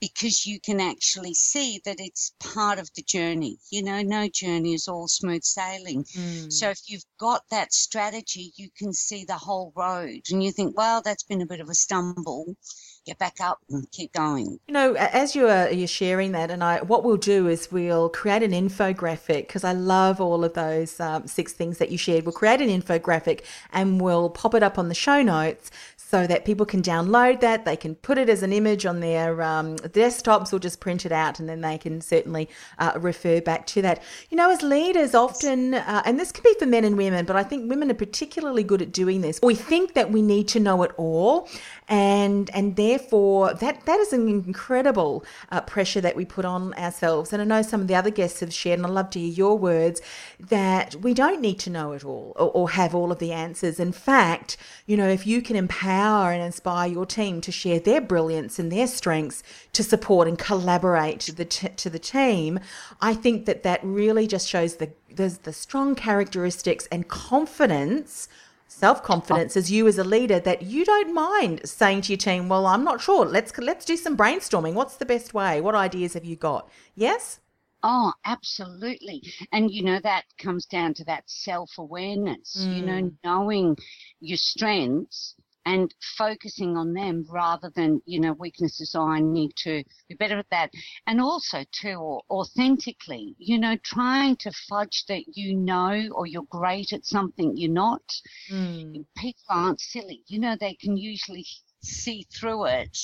because 0.00 0.46
you 0.46 0.60
can 0.60 0.80
actually 0.80 1.34
see 1.34 1.80
that 1.84 1.96
it's 1.98 2.32
part 2.40 2.78
of 2.78 2.88
the 2.94 3.02
journey. 3.02 3.58
You 3.70 3.82
know, 3.82 4.02
no 4.02 4.28
journey 4.28 4.74
is 4.74 4.88
all 4.88 5.08
smooth 5.08 5.42
sailing. 5.42 6.04
Mm. 6.04 6.52
So 6.52 6.70
if 6.70 6.80
you've 6.86 7.04
got 7.18 7.42
that 7.50 7.72
strategy, 7.72 8.52
you 8.56 8.68
can 8.76 8.92
see 8.92 9.24
the 9.24 9.34
whole 9.34 9.72
road 9.76 10.21
and 10.30 10.42
you 10.42 10.52
think, 10.52 10.76
well, 10.76 11.02
that's 11.02 11.22
been 11.22 11.42
a 11.42 11.46
bit 11.46 11.60
of 11.60 11.68
a 11.68 11.74
stumble, 11.74 12.56
get 13.04 13.18
back 13.18 13.40
up 13.40 13.60
and 13.70 13.90
keep 13.90 14.12
going. 14.12 14.58
You 14.68 14.74
know, 14.74 14.94
as 14.94 15.34
you 15.34 15.48
are 15.48 15.70
you're 15.70 15.88
sharing 15.88 16.32
that, 16.32 16.50
and 16.50 16.62
I, 16.62 16.82
what 16.82 17.04
we'll 17.04 17.16
do 17.16 17.48
is 17.48 17.72
we'll 17.72 18.08
create 18.08 18.42
an 18.42 18.52
infographic 18.52 19.46
because 19.46 19.64
I 19.64 19.72
love 19.72 20.20
all 20.20 20.44
of 20.44 20.54
those 20.54 21.00
um, 21.00 21.26
six 21.26 21.52
things 21.52 21.78
that 21.78 21.90
you 21.90 21.98
shared. 21.98 22.24
We'll 22.24 22.32
create 22.32 22.60
an 22.60 22.68
infographic 22.68 23.42
and 23.72 24.00
we'll 24.00 24.30
pop 24.30 24.54
it 24.54 24.62
up 24.62 24.78
on 24.78 24.88
the 24.88 24.94
show 24.94 25.22
notes 25.22 25.70
so 26.12 26.26
that 26.26 26.44
people 26.44 26.66
can 26.66 26.82
download 26.82 27.40
that. 27.40 27.64
They 27.64 27.74
can 27.74 27.94
put 27.94 28.18
it 28.18 28.28
as 28.28 28.42
an 28.42 28.52
image 28.52 28.84
on 28.84 29.00
their 29.00 29.40
um, 29.40 29.76
desktops 29.76 30.52
or 30.52 30.58
just 30.58 30.78
print 30.78 31.06
it 31.06 31.12
out, 31.12 31.40
and 31.40 31.48
then 31.48 31.62
they 31.62 31.78
can 31.78 32.02
certainly 32.02 32.50
uh, 32.78 32.92
refer 32.96 33.40
back 33.40 33.66
to 33.68 33.80
that. 33.80 34.02
You 34.28 34.36
know, 34.36 34.50
as 34.50 34.60
leaders, 34.60 35.14
often, 35.14 35.72
uh, 35.72 36.02
and 36.04 36.20
this 36.20 36.30
can 36.30 36.42
be 36.44 36.54
for 36.58 36.66
men 36.66 36.84
and 36.84 36.98
women, 36.98 37.24
but 37.24 37.34
I 37.34 37.42
think 37.42 37.70
women 37.70 37.90
are 37.90 37.94
particularly 37.94 38.62
good 38.62 38.82
at 38.82 38.92
doing 38.92 39.22
this. 39.22 39.40
We 39.42 39.54
think 39.54 39.94
that 39.94 40.10
we 40.12 40.20
need 40.20 40.48
to 40.48 40.60
know 40.60 40.82
it 40.82 40.90
all, 40.98 41.48
and 41.88 42.50
and 42.52 42.76
therefore 42.76 43.54
that 43.54 43.86
that 43.86 43.98
is 44.00 44.12
an 44.12 44.28
incredible 44.28 45.24
uh, 45.50 45.62
pressure 45.62 46.02
that 46.02 46.14
we 46.14 46.26
put 46.26 46.44
on 46.44 46.74
ourselves. 46.74 47.32
And 47.32 47.40
I 47.40 47.46
know 47.46 47.62
some 47.62 47.80
of 47.80 47.88
the 47.88 47.94
other 47.94 48.10
guests 48.10 48.40
have 48.40 48.52
shared, 48.52 48.78
and 48.78 48.86
I 48.86 48.90
love 48.90 49.08
to 49.10 49.18
hear 49.18 49.32
your 49.32 49.56
words 49.56 50.02
that 50.38 50.94
we 50.96 51.14
don't 51.14 51.40
need 51.40 51.58
to 51.60 51.70
know 51.70 51.92
it 51.92 52.04
all 52.04 52.34
or, 52.36 52.50
or 52.50 52.70
have 52.72 52.94
all 52.94 53.10
of 53.12 53.18
the 53.18 53.32
answers. 53.32 53.80
In 53.80 53.92
fact, 53.92 54.58
you 54.84 54.98
know, 54.98 55.08
if 55.08 55.26
you 55.26 55.40
can 55.40 55.56
empower 55.56 56.01
empower 56.02 56.32
and 56.32 56.42
inspire 56.42 56.88
your 56.90 57.06
team 57.06 57.40
to 57.40 57.52
share 57.52 57.78
their 57.78 58.00
brilliance 58.00 58.58
and 58.58 58.72
their 58.72 58.88
strengths 58.88 59.42
to 59.72 59.84
support 59.84 60.26
and 60.26 60.36
collaborate 60.36 61.20
to 61.20 61.32
the, 61.32 61.44
t- 61.44 61.68
to 61.68 61.88
the 61.88 61.98
team, 61.98 62.58
I 63.00 63.14
think 63.14 63.46
that 63.46 63.62
that 63.62 63.78
really 63.84 64.26
just 64.26 64.48
shows 64.48 64.76
the, 64.76 64.90
the, 65.14 65.38
the 65.44 65.52
strong 65.52 65.94
characteristics 65.94 66.88
and 66.90 67.06
confidence 67.06 68.28
self 68.66 69.02
confidence 69.04 69.56
as 69.56 69.70
you 69.70 69.86
as 69.86 69.98
a 69.98 70.02
leader 70.02 70.40
that 70.40 70.62
you 70.62 70.84
don't 70.84 71.14
mind 71.14 71.60
saying 71.64 72.00
to 72.00 72.12
your 72.12 72.16
team, 72.16 72.48
"Well, 72.48 72.66
I'm 72.66 72.82
not 72.82 73.02
sure. 73.02 73.26
Let's 73.26 73.56
let's 73.58 73.84
do 73.84 73.98
some 73.98 74.16
brainstorming. 74.16 74.72
What's 74.72 74.96
the 74.96 75.04
best 75.04 75.34
way? 75.34 75.60
What 75.60 75.74
ideas 75.74 76.14
have 76.14 76.24
you 76.24 76.36
got?" 76.36 76.70
Yes. 76.96 77.38
Oh, 77.82 78.12
absolutely. 78.24 79.22
And 79.52 79.70
you 79.70 79.82
know 79.84 80.00
that 80.00 80.24
comes 80.38 80.64
down 80.64 80.94
to 80.94 81.04
that 81.04 81.24
self-awareness. 81.26 82.56
Mm. 82.66 82.76
You 82.76 82.82
know, 82.82 83.02
mm. 83.02 83.12
knowing 83.22 83.76
your 84.20 84.38
strengths 84.38 85.34
and 85.64 85.94
focusing 86.16 86.76
on 86.76 86.92
them 86.92 87.24
rather 87.28 87.70
than 87.74 88.00
you 88.04 88.20
know 88.20 88.32
weaknesses 88.32 88.94
oh 88.94 89.06
i 89.06 89.20
need 89.20 89.52
to 89.56 89.82
be 90.08 90.14
better 90.14 90.38
at 90.38 90.50
that 90.50 90.70
and 91.06 91.20
also 91.20 91.64
too 91.72 92.20
authentically 92.30 93.34
you 93.38 93.58
know 93.58 93.76
trying 93.84 94.36
to 94.36 94.50
fudge 94.68 95.04
that 95.06 95.22
you 95.36 95.54
know 95.54 96.08
or 96.12 96.26
you're 96.26 96.42
great 96.50 96.92
at 96.92 97.04
something 97.04 97.56
you're 97.56 97.70
not 97.70 98.02
mm. 98.50 99.04
people 99.16 99.42
aren't 99.48 99.80
silly 99.80 100.22
you 100.26 100.38
know 100.38 100.56
they 100.58 100.74
can 100.74 100.96
usually 100.96 101.46
see 101.82 102.26
through 102.32 102.64
it 102.66 102.96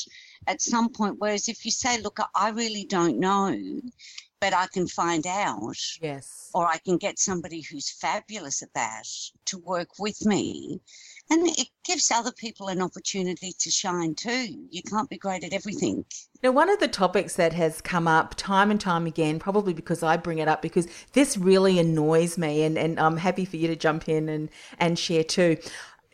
at 0.46 0.60
some 0.60 0.88
point 0.88 1.16
whereas 1.18 1.48
if 1.48 1.64
you 1.64 1.70
say 1.70 2.00
look 2.00 2.18
i 2.34 2.50
really 2.50 2.84
don't 2.84 3.18
know 3.18 3.56
but 4.40 4.54
I 4.54 4.66
can 4.68 4.86
find 4.86 5.26
out. 5.26 5.76
Yes. 6.00 6.50
Or 6.54 6.66
I 6.66 6.78
can 6.78 6.96
get 6.96 7.18
somebody 7.18 7.60
who's 7.60 7.90
fabulous 7.90 8.62
at 8.62 8.72
that 8.74 9.06
to 9.46 9.58
work 9.58 9.98
with 9.98 10.24
me 10.24 10.80
and 11.30 11.46
it 11.46 11.68
gives 11.84 12.10
other 12.10 12.32
people 12.32 12.68
an 12.68 12.80
opportunity 12.80 13.52
to 13.58 13.70
shine 13.70 14.14
too. 14.14 14.66
You 14.70 14.82
can't 14.82 15.10
be 15.10 15.18
great 15.18 15.44
at 15.44 15.52
everything. 15.52 16.04
Now, 16.42 16.52
one 16.52 16.70
of 16.70 16.78
the 16.78 16.88
topics 16.88 17.34
that 17.36 17.52
has 17.52 17.80
come 17.80 18.06
up 18.06 18.34
time 18.36 18.70
and 18.70 18.80
time 18.80 19.06
again, 19.06 19.38
probably 19.38 19.72
because 19.72 20.02
I 20.02 20.16
bring 20.16 20.38
it 20.38 20.48
up, 20.48 20.62
because 20.62 20.86
this 21.12 21.36
really 21.36 21.78
annoys 21.78 22.38
me, 22.38 22.62
and, 22.62 22.78
and 22.78 22.98
I'm 22.98 23.16
happy 23.16 23.44
for 23.44 23.56
you 23.56 23.66
to 23.68 23.76
jump 23.76 24.08
in 24.08 24.28
and, 24.28 24.48
and 24.78 24.98
share 24.98 25.24
too. 25.24 25.56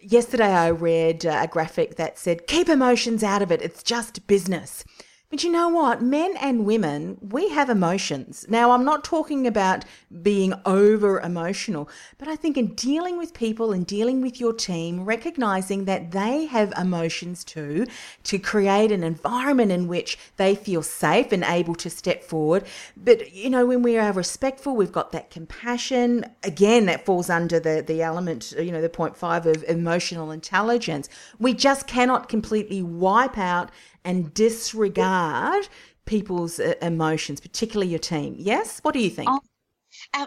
Yesterday, 0.00 0.52
I 0.52 0.70
read 0.70 1.24
uh, 1.26 1.40
a 1.42 1.46
graphic 1.46 1.96
that 1.96 2.18
said, 2.18 2.46
Keep 2.46 2.68
emotions 2.68 3.22
out 3.22 3.42
of 3.42 3.52
it, 3.52 3.62
it's 3.62 3.82
just 3.82 4.26
business. 4.26 4.84
But 5.34 5.42
you 5.42 5.50
know 5.50 5.68
what? 5.68 6.00
Men 6.00 6.36
and 6.36 6.64
women, 6.64 7.18
we 7.20 7.48
have 7.48 7.68
emotions. 7.68 8.46
Now, 8.48 8.70
I'm 8.70 8.84
not 8.84 9.02
talking 9.02 9.48
about 9.48 9.84
being 10.22 10.54
over 10.64 11.18
emotional, 11.18 11.90
but 12.18 12.28
I 12.28 12.36
think 12.36 12.56
in 12.56 12.76
dealing 12.76 13.18
with 13.18 13.34
people 13.34 13.72
and 13.72 13.84
dealing 13.84 14.20
with 14.20 14.38
your 14.38 14.52
team, 14.52 15.04
recognizing 15.04 15.86
that 15.86 16.12
they 16.12 16.44
have 16.44 16.72
emotions 16.78 17.42
too, 17.42 17.88
to 18.22 18.38
create 18.38 18.92
an 18.92 19.02
environment 19.02 19.72
in 19.72 19.88
which 19.88 20.16
they 20.36 20.54
feel 20.54 20.84
safe 20.84 21.32
and 21.32 21.42
able 21.42 21.74
to 21.74 21.90
step 21.90 22.22
forward. 22.22 22.64
But, 22.96 23.34
you 23.34 23.50
know, 23.50 23.66
when 23.66 23.82
we 23.82 23.98
are 23.98 24.12
respectful, 24.12 24.76
we've 24.76 24.92
got 24.92 25.10
that 25.10 25.30
compassion. 25.30 26.26
Again, 26.44 26.86
that 26.86 27.04
falls 27.04 27.28
under 27.28 27.58
the, 27.58 27.82
the 27.84 28.02
element, 28.02 28.54
you 28.56 28.70
know, 28.70 28.80
the 28.80 28.88
point 28.88 29.16
five 29.16 29.46
of 29.46 29.64
emotional 29.64 30.30
intelligence. 30.30 31.08
We 31.40 31.54
just 31.54 31.88
cannot 31.88 32.28
completely 32.28 32.84
wipe 32.84 33.36
out 33.36 33.72
and 34.04 34.32
disregard 34.34 35.68
people's 36.04 36.60
uh, 36.60 36.74
emotions, 36.82 37.40
particularly 37.40 37.90
your 37.90 37.98
team. 37.98 38.36
Yes? 38.38 38.80
What 38.82 38.94
do 38.94 39.00
you 39.00 39.10
think? 39.10 39.28
Oh, 39.30 39.40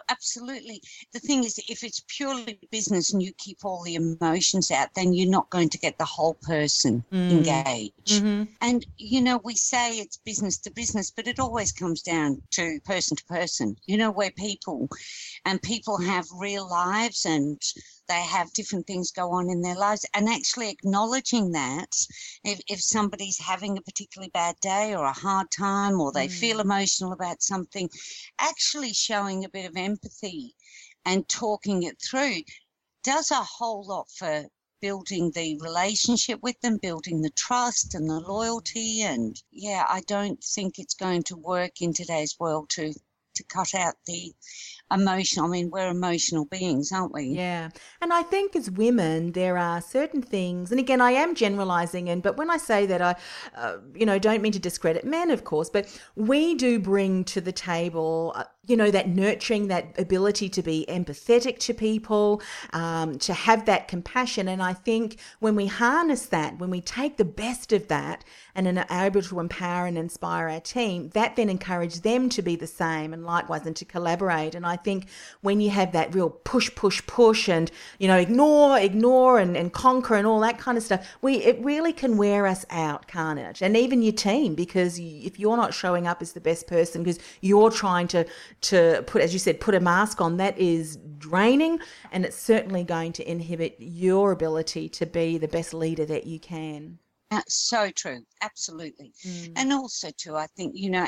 absolutely. 0.10 0.82
The 1.14 1.20
thing 1.20 1.44
is, 1.44 1.60
if 1.70 1.84
it's 1.84 2.04
purely 2.08 2.60
business 2.72 3.14
and 3.14 3.22
you 3.22 3.32
keep 3.38 3.60
all 3.64 3.84
the 3.84 3.96
emotions 3.96 4.72
out, 4.72 4.90
then 4.96 5.14
you're 5.14 5.30
not 5.30 5.50
going 5.50 5.70
to 5.70 5.78
get 5.78 5.98
the 5.98 6.06
whole 6.06 6.36
person 6.36 7.04
mm. 7.12 7.32
engaged. 7.32 8.24
Mm-hmm. 8.24 8.44
And, 8.62 8.86
you 8.98 9.22
know, 9.22 9.40
we 9.44 9.56
say 9.56 10.00
it's 10.00 10.18
business 10.18 10.58
to 10.60 10.72
business, 10.72 11.12
but 11.12 11.28
it 11.28 11.40
always 11.40 11.72
comes 11.72 12.02
down 12.02 12.42
to 12.52 12.80
person 12.86 13.18
to 13.18 13.26
person, 13.26 13.76
you 13.86 13.98
know, 13.98 14.10
where 14.10 14.32
people 14.32 14.88
and 15.46 15.62
people 15.62 16.00
have 16.00 16.26
real 16.40 16.68
lives 16.70 17.26
and 17.26 17.62
they 18.08 18.22
have 18.22 18.52
different 18.54 18.88
things 18.88 19.12
go 19.12 19.32
on 19.32 19.50
in 19.50 19.62
their 19.62 19.76
lives 19.76 20.06
and 20.14 20.30
actually 20.30 20.70
acknowledging 20.70 21.52
that 21.52 21.96
if, 22.44 22.60
if 22.68 22.82
somebody's 22.82 23.38
having 23.38 23.78
a 23.78 23.82
particularly 23.82 24.30
bad 24.34 24.56
day 24.62 24.96
or 24.96 25.06
a 25.06 25.12
hard 25.12 25.48
time 25.52 26.00
or 26.00 26.12
they 26.12 26.28
mm. 26.28 26.32
feel 26.32 26.60
emotional 26.60 27.14
about 27.14 27.42
something 27.42 27.90
actually 28.40 28.94
showing 28.94 29.44
a 29.44 29.50
bit 29.50 29.70
of 29.70 29.76
empathy 29.76 30.56
and 31.06 31.28
talking 31.28 31.84
it 31.84 32.02
through 32.02 32.42
does 33.04 33.32
a 33.32 33.36
whole 33.36 33.86
lot 33.86 34.10
for 34.12 34.46
building 34.82 35.32
the 35.32 35.58
relationship 35.62 36.40
with 36.44 36.60
them, 36.62 36.78
building 36.78 37.22
the 37.22 37.32
trust 37.32 37.96
and 37.96 38.10
the 38.10 38.20
loyalty. 38.20 39.02
And 39.02 39.42
yeah, 39.52 39.86
I 39.90 40.02
don't 40.02 40.44
think 40.44 40.78
it's 40.78 40.94
going 40.94 41.24
to 41.24 41.36
work 41.36 41.82
in 41.82 41.94
today's 41.94 42.36
world 42.40 42.70
to 42.72 42.94
to 43.38 43.44
cut 43.44 43.76
out 43.76 43.96
the 44.08 44.34
emotional. 44.92 45.46
I 45.46 45.50
mean, 45.50 45.70
we're 45.70 45.90
emotional 45.90 46.46
beings, 46.46 46.92
aren't 46.92 47.14
we? 47.14 47.26
Yeah. 47.26 47.70
And 48.02 48.14
I 48.14 48.24
think 48.24 48.56
as 48.56 48.72
women, 48.72 49.32
there 49.34 49.58
are 49.58 49.82
certain 49.82 50.22
things, 50.22 50.72
and 50.72 50.80
again, 50.80 51.02
I 51.02 51.12
am 51.12 51.36
generalizing, 51.36 52.10
and 52.10 52.24
but 52.24 52.38
when 52.38 52.50
I 52.50 52.58
say 52.58 52.86
that, 52.86 53.02
I, 53.02 53.16
uh, 53.56 53.78
you 53.94 54.06
know, 54.06 54.20
don't 54.20 54.42
mean 54.42 54.54
to 54.54 54.60
discredit 54.60 55.06
men, 55.06 55.32
of 55.32 55.44
course, 55.44 55.70
but 55.70 56.00
we 56.16 56.56
do 56.56 56.80
bring 56.80 57.24
to 57.26 57.42
the 57.42 57.52
table, 57.52 58.34
uh, 58.36 58.46
you 58.66 58.76
know, 58.76 58.92
that 58.92 59.08
nurturing, 59.10 59.68
that 59.68 59.98
ability 59.98 60.50
to 60.50 60.62
be 60.62 60.86
empathetic 60.90 61.58
to 61.60 61.74
people, 61.74 62.42
um, 62.74 63.18
to 63.20 63.34
have 63.34 63.66
that 63.66 63.88
compassion. 63.88 64.48
And 64.48 64.62
I 64.62 64.74
think 64.74 65.20
when 65.40 65.56
we 65.56 65.68
harness 65.68 66.26
that, 66.28 66.60
when 66.60 66.70
we 66.70 66.82
take 66.82 67.18
the 67.18 67.26
best 67.26 67.72
of 67.72 67.88
that 67.88 68.24
and 68.66 68.80
are 68.80 69.06
able 69.06 69.22
to 69.22 69.40
empower 69.40 69.86
and 69.86 69.98
inspire 70.00 70.50
our 70.50 70.60
team, 70.60 71.10
that 71.10 71.36
then 71.36 71.48
encourages 71.48 72.02
them 72.02 72.28
to 72.28 72.42
be 72.42 72.56
the 72.56 72.66
same 72.66 73.14
and 73.14 73.24
likewise 73.24 73.68
and 73.68 73.76
to 73.76 73.86
collaborate. 73.86 74.56
And 74.56 74.66
I 74.66 74.78
think 74.78 75.06
when 75.42 75.62
you 75.62 75.70
have 75.70 75.92
that 75.92 76.16
real 76.16 76.32
push, 76.32 76.74
push, 76.74 77.06
push 77.06 77.48
and, 77.48 77.70
you 78.00 78.08
know, 78.08 78.18
ignore, 78.18 78.80
ignore 78.80 79.38
and, 79.38 79.56
and 79.56 79.72
conquer 79.72 80.16
and 80.16 80.26
all 80.26 80.40
that 80.40 80.58
kind 80.58 80.76
of 80.76 80.84
stuff, 80.84 81.08
we 81.22 81.36
it 81.36 81.64
really 81.64 81.94
can 81.94 82.18
wear 82.18 82.48
us 82.48 82.66
out, 82.72 83.08
can't 83.08 83.38
it? 83.38 83.62
And 83.62 83.78
even 83.78 84.02
your 84.02 84.14
team, 84.14 84.56
because 84.56 84.98
if 84.98 85.40
you're 85.40 85.58
not 85.58 85.76
showing 85.76 86.08
up 86.08 86.24
as 86.24 86.34
the 86.34 86.42
best 86.42 86.66
person 86.66 87.04
because 87.04 87.20
you're 87.42 87.70
trying 87.70 88.08
to 88.08 88.26
to 88.62 89.04
put, 89.06 89.22
as 89.22 89.34
you 89.34 89.40
said, 89.40 89.60
put 89.60 89.76
a 89.76 89.80
mask 89.80 90.20
on, 90.20 90.38
that 90.38 90.58
is 90.58 90.98
draining 91.20 91.80
and 92.12 92.26
it's 92.26 92.38
certainly 92.38 92.84
going 92.84 93.14
to 93.14 93.30
inhibit 93.30 93.76
your 93.78 94.32
ability 94.32 94.90
to 94.90 95.06
be 95.06 95.38
the 95.38 95.48
best 95.48 95.76
leader 95.76 96.06
that 96.06 96.26
you 96.26 96.40
can. 96.40 96.98
Uh, 97.30 97.42
so 97.48 97.90
true, 97.92 98.24
absolutely. 98.42 99.14
Mm. 99.26 99.54
And 99.56 99.74
also, 99.74 100.10
too, 100.12 100.36
I 100.36 100.48
think, 100.48 100.76
you 100.76 100.90
know, 100.90 101.08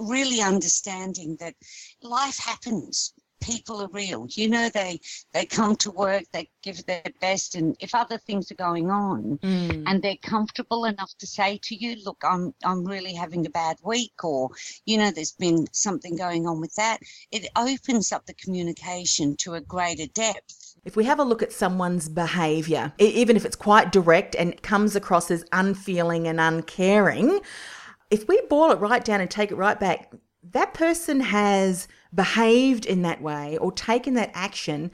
really 0.00 0.40
understanding 0.40 1.36
that 1.40 1.54
life 2.02 2.38
happens 2.38 3.14
people 3.44 3.82
are 3.82 3.88
real 3.88 4.26
you 4.30 4.48
know 4.48 4.68
they 4.70 4.98
they 5.32 5.44
come 5.44 5.76
to 5.76 5.90
work 5.90 6.24
they 6.32 6.48
give 6.62 6.84
their 6.86 7.02
best 7.20 7.54
and 7.54 7.76
if 7.78 7.94
other 7.94 8.16
things 8.16 8.50
are 8.50 8.54
going 8.56 8.90
on 8.90 9.38
mm. 9.42 9.82
and 9.86 10.02
they're 10.02 10.16
comfortable 10.22 10.86
enough 10.86 11.12
to 11.18 11.26
say 11.26 11.58
to 11.62 11.74
you 11.74 11.96
look 12.04 12.16
i'm 12.24 12.54
i'm 12.64 12.84
really 12.84 13.12
having 13.12 13.44
a 13.44 13.50
bad 13.50 13.76
week 13.84 14.24
or 14.24 14.48
you 14.86 14.96
know 14.96 15.10
there's 15.10 15.32
been 15.32 15.66
something 15.72 16.16
going 16.16 16.46
on 16.46 16.60
with 16.60 16.74
that 16.74 16.98
it 17.30 17.46
opens 17.56 18.12
up 18.12 18.24
the 18.24 18.34
communication 18.34 19.36
to 19.36 19.54
a 19.54 19.60
greater 19.60 20.06
depth 20.14 20.63
if 20.84 20.96
we 20.96 21.04
have 21.04 21.18
a 21.18 21.24
look 21.24 21.42
at 21.42 21.52
someone's 21.52 22.08
behavior 22.08 22.92
even 22.98 23.36
if 23.36 23.44
it's 23.44 23.56
quite 23.56 23.92
direct 23.92 24.34
and 24.36 24.60
comes 24.62 24.94
across 24.96 25.30
as 25.30 25.44
unfeeling 25.52 26.26
and 26.26 26.40
uncaring 26.40 27.40
if 28.10 28.28
we 28.28 28.40
boil 28.48 28.70
it 28.70 28.78
right 28.78 29.04
down 29.04 29.20
and 29.20 29.30
take 29.30 29.50
it 29.50 29.56
right 29.56 29.78
back, 29.78 30.12
that 30.52 30.74
person 30.74 31.20
has 31.20 31.88
behaved 32.14 32.86
in 32.86 33.02
that 33.02 33.20
way 33.20 33.56
or 33.58 33.72
taken 33.72 34.14
that 34.14 34.30
action 34.34 34.90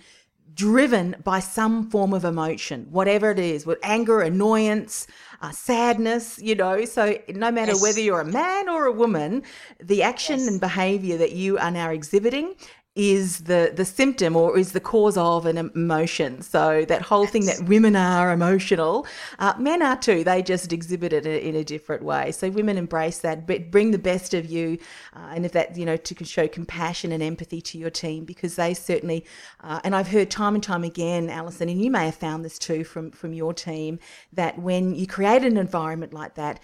driven 0.54 1.14
by 1.22 1.38
some 1.38 1.88
form 1.90 2.12
of 2.12 2.24
emotion, 2.24 2.86
whatever 2.90 3.30
it 3.30 3.38
is, 3.38 3.64
with 3.64 3.78
anger, 3.82 4.20
annoyance, 4.20 5.06
uh, 5.42 5.50
sadness, 5.50 6.38
you 6.38 6.54
know. 6.54 6.84
So 6.84 7.18
no 7.28 7.50
matter 7.50 7.72
yes. 7.72 7.82
whether 7.82 8.00
you're 8.00 8.20
a 8.20 8.24
man 8.24 8.68
or 8.68 8.86
a 8.86 8.92
woman, 8.92 9.42
the 9.78 10.02
action 10.02 10.40
yes. 10.40 10.48
and 10.48 10.60
behavior 10.60 11.16
that 11.18 11.32
you 11.32 11.58
are 11.58 11.70
now 11.70 11.90
exhibiting 11.90 12.54
is 13.00 13.44
the 13.44 13.72
the 13.74 13.84
symptom 13.86 14.36
or 14.36 14.58
is 14.58 14.72
the 14.72 14.80
cause 14.80 15.16
of 15.16 15.46
an 15.46 15.56
emotion. 15.56 16.42
So 16.42 16.84
that 16.84 17.00
whole 17.00 17.26
thing 17.26 17.46
that 17.46 17.62
women 17.66 17.96
are 17.96 18.30
emotional, 18.30 19.06
uh, 19.38 19.54
men 19.58 19.80
are 19.80 19.96
too. 19.96 20.22
They 20.22 20.42
just 20.42 20.70
exhibit 20.70 21.14
it 21.14 21.26
in 21.26 21.56
a 21.56 21.64
different 21.64 22.02
way. 22.02 22.30
So 22.32 22.50
women 22.50 22.76
embrace 22.76 23.18
that, 23.18 23.46
but 23.46 23.70
bring 23.70 23.90
the 23.92 23.98
best 23.98 24.34
of 24.34 24.44
you, 24.44 24.78
uh, 25.14 25.32
and 25.34 25.46
if 25.46 25.52
that 25.52 25.78
you 25.78 25.86
know 25.86 25.96
to 25.96 26.24
show 26.24 26.46
compassion 26.46 27.10
and 27.12 27.22
empathy 27.22 27.62
to 27.62 27.78
your 27.78 27.90
team 27.90 28.24
because 28.24 28.56
they 28.56 28.74
certainly. 28.74 29.24
Uh, 29.62 29.80
and 29.82 29.94
I've 29.94 30.08
heard 30.08 30.30
time 30.30 30.54
and 30.54 30.62
time 30.62 30.84
again, 30.84 31.30
Alison, 31.30 31.68
and 31.70 31.82
you 31.82 31.90
may 31.90 32.04
have 32.04 32.16
found 32.16 32.44
this 32.44 32.58
too 32.58 32.84
from 32.84 33.10
from 33.12 33.32
your 33.32 33.54
team 33.54 33.98
that 34.34 34.58
when 34.58 34.94
you 34.94 35.06
create 35.06 35.42
an 35.42 35.56
environment 35.56 36.12
like 36.12 36.34
that, 36.34 36.60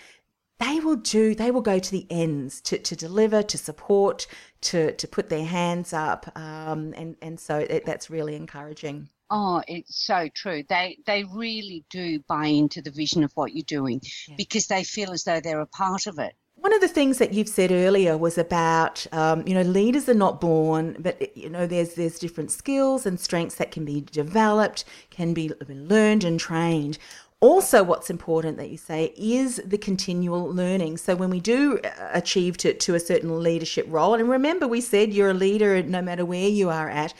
they 0.58 0.80
will 0.80 0.96
do 0.96 1.34
they 1.34 1.50
will 1.50 1.60
go 1.60 1.78
to 1.78 1.90
the 1.90 2.06
ends 2.10 2.60
to, 2.60 2.78
to 2.78 2.96
deliver 2.96 3.42
to 3.42 3.58
support 3.58 4.26
to 4.60 4.92
to 4.92 5.06
put 5.06 5.28
their 5.28 5.44
hands 5.44 5.92
up 5.92 6.30
um, 6.36 6.94
and 6.96 7.16
and 7.22 7.38
so 7.38 7.58
it, 7.58 7.84
that's 7.84 8.10
really 8.10 8.34
encouraging 8.36 9.08
Oh, 9.28 9.62
it's 9.66 10.04
so 10.06 10.28
true. 10.34 10.62
They 10.68 10.98
they 11.06 11.24
really 11.24 11.84
do 11.90 12.20
buy 12.28 12.46
into 12.46 12.80
the 12.80 12.90
vision 12.90 13.24
of 13.24 13.32
what 13.34 13.54
you're 13.54 13.64
doing 13.66 14.00
yeah. 14.28 14.36
because 14.38 14.68
they 14.68 14.84
feel 14.84 15.12
as 15.12 15.24
though 15.24 15.40
they're 15.40 15.60
a 15.60 15.66
part 15.66 16.06
of 16.06 16.18
it. 16.18 16.34
One 16.54 16.72
of 16.72 16.80
the 16.80 16.88
things 16.88 17.18
that 17.18 17.34
you've 17.34 17.48
said 17.48 17.70
earlier 17.70 18.16
was 18.16 18.38
about, 18.38 19.06
um, 19.12 19.46
you 19.46 19.54
know, 19.54 19.62
leaders 19.62 20.08
are 20.08 20.14
not 20.14 20.40
born, 20.40 20.96
but 20.98 21.36
you 21.36 21.50
know, 21.50 21.66
there's 21.66 21.94
there's 21.94 22.18
different 22.18 22.52
skills 22.52 23.04
and 23.04 23.18
strengths 23.18 23.56
that 23.56 23.72
can 23.72 23.84
be 23.84 24.00
developed, 24.00 24.84
can 25.10 25.34
be 25.34 25.50
learned 25.68 26.22
and 26.22 26.38
trained 26.38 26.98
also 27.46 27.84
what's 27.84 28.10
important 28.10 28.56
that 28.58 28.70
you 28.70 28.76
say 28.76 29.14
is 29.16 29.60
the 29.64 29.78
continual 29.78 30.52
learning. 30.52 30.96
So 30.96 31.14
when 31.14 31.30
we 31.30 31.40
do 31.40 31.78
uh, 31.78 31.90
achieve 32.12 32.56
to, 32.58 32.74
to 32.74 32.94
a 32.96 33.00
certain 33.00 33.42
leadership 33.42 33.86
role 33.88 34.14
and 34.14 34.28
remember 34.28 34.66
we 34.66 34.80
said 34.80 35.12
you're 35.12 35.30
a 35.30 35.34
leader 35.34 35.80
no 35.82 36.02
matter 36.02 36.24
where 36.24 36.48
you 36.48 36.70
are 36.70 36.88
at 36.88 37.14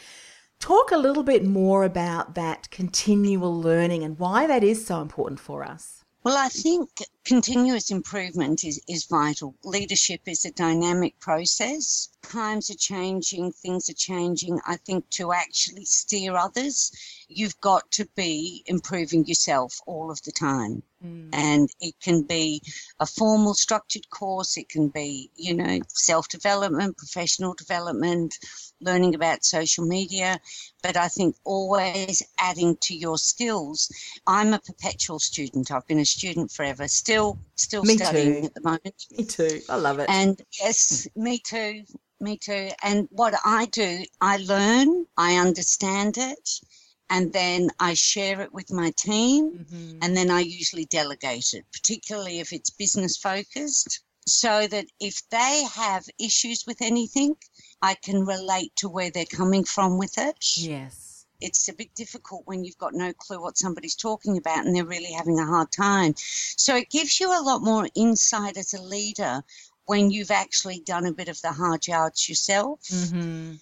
talk 0.59 0.91
a 0.91 0.97
little 0.97 1.23
bit 1.23 1.45
more 1.45 1.83
about 1.83 2.35
that 2.35 2.69
continual 2.71 3.55
learning 3.59 4.03
and 4.03 4.19
why 4.19 4.47
that 4.47 4.63
is 4.63 4.85
so 4.85 5.01
important 5.01 5.39
for 5.39 5.63
us. 5.63 6.03
Well 6.23 6.37
i 6.37 6.49
think 6.49 6.89
continuous 7.23 7.89
improvement 7.89 8.65
is, 8.65 8.81
is 8.89 9.05
vital. 9.05 9.55
Leadership 9.63 10.21
is 10.25 10.43
a 10.43 10.51
dynamic 10.51 11.17
process. 11.19 12.09
Times 12.21 12.69
are 12.69 12.81
changing 12.93 13.53
things 13.53 13.89
are 13.89 14.01
changing. 14.11 14.59
I 14.67 14.75
think 14.75 15.09
to 15.11 15.31
actually 15.31 15.85
steer 15.85 16.35
others 16.35 16.91
you've 17.27 17.59
got 17.61 17.89
to 17.91 18.07
be 18.15 18.63
improving 18.65 19.25
yourself 19.25 19.79
all 19.85 20.09
of 20.09 20.21
the 20.23 20.31
time. 20.31 20.83
Mm. 21.03 21.29
And 21.33 21.69
it 21.79 21.93
can 22.01 22.23
be 22.23 22.61
a 22.99 23.05
formal 23.05 23.53
structured 23.53 24.09
course, 24.09 24.57
it 24.57 24.69
can 24.69 24.87
be, 24.87 25.29
you 25.35 25.53
know, 25.53 25.79
self 25.89 26.27
development, 26.27 26.97
professional 26.97 27.53
development, 27.53 28.35
learning 28.81 29.13
about 29.13 29.45
social 29.45 29.85
media, 29.85 30.39
but 30.81 30.97
I 30.97 31.07
think 31.07 31.35
always 31.43 32.23
adding 32.39 32.77
to 32.81 32.95
your 32.95 33.17
skills. 33.17 33.91
I'm 34.25 34.53
a 34.53 34.59
perpetual 34.59 35.19
student. 35.19 35.71
I've 35.71 35.87
been 35.87 35.99
a 35.99 36.05
student 36.05 36.51
forever, 36.51 36.87
still 36.87 37.37
still 37.55 37.83
me 37.83 37.97
studying 37.97 38.41
too. 38.41 38.45
at 38.47 38.53
the 38.53 38.61
moment. 38.61 39.05
Me 39.11 39.25
too. 39.25 39.61
I 39.69 39.75
love 39.75 39.99
it. 39.99 40.09
And 40.09 40.41
yes, 40.59 41.07
me 41.15 41.39
too. 41.39 41.83
Me 42.19 42.37
too. 42.37 42.69
And 42.81 43.07
what 43.11 43.35
I 43.45 43.65
do, 43.65 44.03
I 44.19 44.37
learn, 44.37 45.05
I 45.15 45.35
understand 45.35 46.17
it, 46.17 46.61
and 47.09 47.31
then 47.31 47.69
I 47.79 47.93
share 47.93 48.41
it 48.41 48.53
with 48.53 48.71
my 48.71 48.91
team, 48.91 49.51
mm-hmm. 49.51 49.99
and 50.01 50.15
then 50.15 50.29
I 50.29 50.41
usually 50.41 50.85
delegate 50.85 51.53
it, 51.53 51.65
particularly 51.71 52.39
if 52.39 52.51
it's 52.53 52.69
business 52.69 53.17
focused, 53.17 54.01
so 54.27 54.67
that 54.67 54.85
if 54.99 55.21
they 55.29 55.63
have 55.73 56.05
issues 56.19 56.65
with 56.67 56.81
anything, 56.81 57.35
I 57.81 57.95
can 57.95 58.25
relate 58.25 58.75
to 58.77 58.89
where 58.89 59.09
they're 59.09 59.25
coming 59.25 59.63
from 59.63 59.97
with 59.97 60.17
it. 60.17 60.35
Yes. 60.57 61.25
It's 61.39 61.69
a 61.69 61.73
bit 61.73 61.93
difficult 61.95 62.41
when 62.45 62.63
you've 62.63 62.77
got 62.77 62.93
no 62.93 63.13
clue 63.13 63.41
what 63.41 63.57
somebody's 63.57 63.95
talking 63.95 64.37
about 64.37 64.65
and 64.65 64.75
they're 64.75 64.83
really 64.83 65.11
having 65.11 65.39
a 65.39 65.45
hard 65.45 65.71
time. 65.71 66.15
So 66.17 66.75
it 66.75 66.89
gives 66.89 67.19
you 67.19 67.29
a 67.29 67.43
lot 67.43 67.61
more 67.61 67.87
insight 67.95 68.57
as 68.57 68.73
a 68.73 68.81
leader 68.81 69.43
when 69.85 70.09
you've 70.09 70.31
actually 70.31 70.79
done 70.79 71.05
a 71.05 71.13
bit 71.13 71.29
of 71.29 71.39
the 71.41 71.51
hard 71.51 71.87
yards 71.87 72.27
yourself. 72.27 72.81
Mm-hmm 72.81 73.53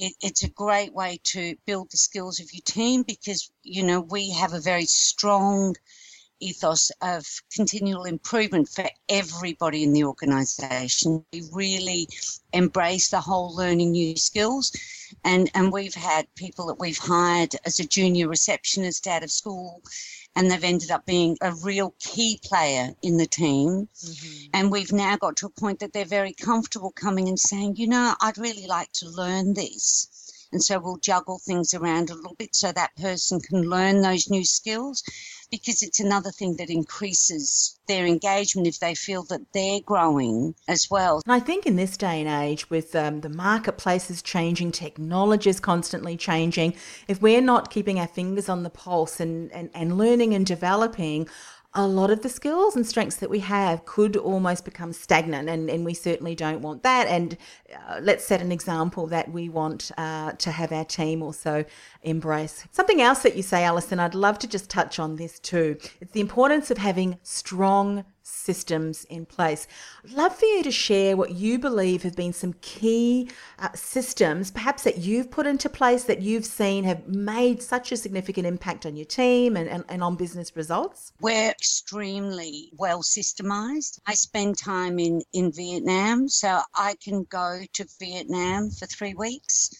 it, 0.00 0.14
it's 0.22 0.42
a 0.42 0.48
great 0.48 0.92
way 0.94 1.20
to 1.22 1.54
build 1.66 1.90
the 1.90 1.96
skills 1.96 2.40
of 2.40 2.52
your 2.52 2.62
team 2.64 3.02
because 3.02 3.50
you 3.62 3.82
know 3.82 4.00
we 4.00 4.30
have 4.30 4.54
a 4.54 4.60
very 4.60 4.86
strong 4.86 5.76
ethos 6.40 6.90
of 7.02 7.26
continual 7.54 8.04
improvement 8.04 8.66
for 8.66 8.88
everybody 9.10 9.84
in 9.84 9.92
the 9.92 10.04
organization. 10.04 11.22
We 11.32 11.42
really 11.52 12.08
embrace 12.54 13.10
the 13.10 13.20
whole 13.20 13.54
learning 13.54 13.92
new 13.92 14.16
skills. 14.16 14.72
And 15.24 15.50
and 15.54 15.70
we've 15.70 15.94
had 15.94 16.34
people 16.34 16.66
that 16.68 16.78
we've 16.80 16.98
hired 16.98 17.54
as 17.66 17.78
a 17.78 17.86
junior 17.86 18.26
receptionist 18.26 19.06
out 19.06 19.22
of 19.22 19.30
school 19.30 19.82
and 20.40 20.50
they've 20.50 20.64
ended 20.64 20.90
up 20.90 21.04
being 21.04 21.36
a 21.42 21.52
real 21.52 21.94
key 21.98 22.40
player 22.42 22.94
in 23.02 23.18
the 23.18 23.26
team. 23.26 23.86
Mm-hmm. 23.94 24.50
And 24.54 24.70
we've 24.70 24.90
now 24.90 25.18
got 25.18 25.36
to 25.36 25.46
a 25.46 25.50
point 25.50 25.80
that 25.80 25.92
they're 25.92 26.06
very 26.06 26.32
comfortable 26.32 26.92
coming 26.92 27.28
and 27.28 27.38
saying, 27.38 27.76
you 27.76 27.86
know, 27.86 28.14
I'd 28.22 28.38
really 28.38 28.66
like 28.66 28.90
to 28.94 29.10
learn 29.10 29.52
this. 29.52 30.08
And 30.50 30.62
so 30.62 30.78
we'll 30.80 30.96
juggle 30.96 31.38
things 31.38 31.74
around 31.74 32.08
a 32.08 32.14
little 32.14 32.36
bit 32.36 32.56
so 32.56 32.72
that 32.72 32.96
person 32.96 33.40
can 33.40 33.68
learn 33.68 34.00
those 34.00 34.30
new 34.30 34.42
skills 34.42 35.02
because 35.50 35.82
it's 35.82 36.00
another 36.00 36.30
thing 36.30 36.56
that 36.56 36.70
increases 36.70 37.78
their 37.88 38.06
engagement 38.06 38.68
if 38.68 38.78
they 38.78 38.94
feel 38.94 39.24
that 39.24 39.40
they're 39.52 39.80
growing 39.80 40.54
as 40.68 40.88
well. 40.90 41.22
And 41.26 41.32
I 41.32 41.40
think 41.40 41.66
in 41.66 41.76
this 41.76 41.96
day 41.96 42.20
and 42.20 42.28
age, 42.28 42.70
with 42.70 42.94
um, 42.94 43.20
the 43.20 43.28
marketplaces 43.28 44.22
changing, 44.22 44.72
technology 44.72 45.50
is 45.50 45.60
constantly 45.60 46.16
changing, 46.16 46.74
if 47.08 47.20
we're 47.20 47.40
not 47.40 47.70
keeping 47.70 47.98
our 47.98 48.06
fingers 48.06 48.48
on 48.48 48.62
the 48.62 48.70
pulse 48.70 49.20
and, 49.20 49.50
and, 49.52 49.70
and 49.74 49.98
learning 49.98 50.34
and 50.34 50.46
developing, 50.46 51.28
a 51.74 51.86
lot 51.86 52.10
of 52.10 52.22
the 52.22 52.28
skills 52.28 52.74
and 52.74 52.84
strengths 52.84 53.16
that 53.16 53.30
we 53.30 53.38
have 53.38 53.84
could 53.84 54.16
almost 54.16 54.64
become 54.64 54.92
stagnant, 54.92 55.48
and, 55.48 55.70
and 55.70 55.84
we 55.84 55.94
certainly 55.94 56.34
don't 56.34 56.62
want 56.62 56.82
that. 56.82 57.06
And 57.06 57.36
uh, 57.72 58.00
let's 58.02 58.24
set 58.24 58.40
an 58.40 58.50
example 58.50 59.06
that 59.06 59.30
we 59.30 59.48
want 59.48 59.92
uh, 59.96 60.32
to 60.32 60.50
have 60.50 60.72
our 60.72 60.84
team 60.84 61.22
also 61.22 61.64
embrace. 62.02 62.64
Something 62.72 63.00
else 63.00 63.20
that 63.22 63.36
you 63.36 63.42
say, 63.42 63.62
Alison, 63.62 64.00
I'd 64.00 64.16
love 64.16 64.38
to 64.40 64.48
just 64.48 64.68
touch 64.68 64.98
on 64.98 65.14
this 65.16 65.38
too. 65.38 65.78
It's 66.00 66.12
the 66.12 66.20
importance 66.20 66.72
of 66.72 66.78
having 66.78 67.18
strong 67.22 68.04
systems 68.30 69.04
in 69.04 69.26
place. 69.26 69.66
I'd 70.04 70.12
love 70.12 70.34
for 70.34 70.46
you 70.46 70.62
to 70.62 70.70
share 70.70 71.16
what 71.16 71.32
you 71.32 71.58
believe 71.58 72.02
have 72.02 72.16
been 72.16 72.32
some 72.32 72.54
key 72.60 73.30
uh, 73.58 73.68
systems, 73.74 74.50
perhaps 74.50 74.84
that 74.84 74.98
you've 74.98 75.30
put 75.30 75.46
into 75.46 75.68
place 75.68 76.04
that 76.04 76.20
you've 76.20 76.46
seen 76.46 76.84
have 76.84 77.06
made 77.08 77.62
such 77.62 77.92
a 77.92 77.96
significant 77.96 78.46
impact 78.46 78.86
on 78.86 78.96
your 78.96 79.06
team 79.06 79.56
and, 79.56 79.68
and, 79.68 79.84
and 79.88 80.02
on 80.02 80.16
business 80.16 80.56
results. 80.56 81.12
We're 81.20 81.50
extremely 81.50 82.70
well 82.78 83.02
systemized. 83.02 84.00
I 84.06 84.14
spend 84.14 84.58
time 84.58 84.98
in, 84.98 85.22
in 85.32 85.52
Vietnam, 85.52 86.28
so 86.28 86.60
I 86.74 86.94
can 87.02 87.24
go 87.24 87.60
to 87.72 87.86
Vietnam 87.98 88.70
for 88.70 88.86
three 88.86 89.14
weeks 89.14 89.70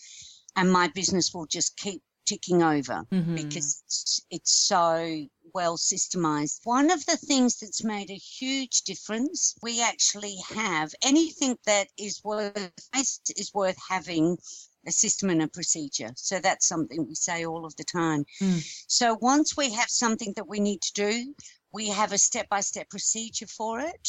and 0.57 0.71
my 0.71 0.89
business 0.89 1.33
will 1.33 1.47
just 1.47 1.77
keep 1.77 2.03
ticking 2.27 2.63
over 2.63 3.05
mm-hmm. 3.11 3.35
because 3.35 3.83
it's, 3.87 4.21
it's 4.31 4.53
so 4.53 5.27
well 5.55 5.77
systemized. 5.77 6.61
One 6.65 6.91
of 6.91 7.05
the 7.07 7.17
things 7.17 7.59
that's 7.59 7.85
made 7.85 8.11
a 8.11 8.15
huge 8.15 8.83
difference, 8.83 9.55
we 9.63 9.83
actually 9.83 10.37
have 10.49 10.93
anything 11.03 11.57
that 11.67 11.89
is 11.99 12.23
worth 12.25 12.73
is 12.95 13.51
worth 13.55 13.77
having 13.89 14.39
a 14.87 14.93
system 14.93 15.31
and 15.31 15.43
a 15.43 15.49
procedure. 15.49 16.11
So 16.17 16.39
that's 16.41 16.67
something 16.67 17.07
we 17.07 17.15
say 17.15 17.45
all 17.45 17.65
of 17.65 17.77
the 17.77 17.85
time. 17.85 18.25
Mm. 18.41 18.85
So 18.89 19.17
once 19.21 19.57
we 19.57 19.73
have 19.73 19.91
something 19.91 20.33
that 20.37 20.49
we 20.49 20.61
need 20.61 20.81
to 20.83 20.93
do, 20.95 21.35
we 21.73 21.89
have 21.89 22.13
a 22.13 22.19
step 22.19 22.49
by 22.49 22.61
step 22.61 22.89
procedure 22.89 23.47
for 23.47 23.81
it. 23.81 24.09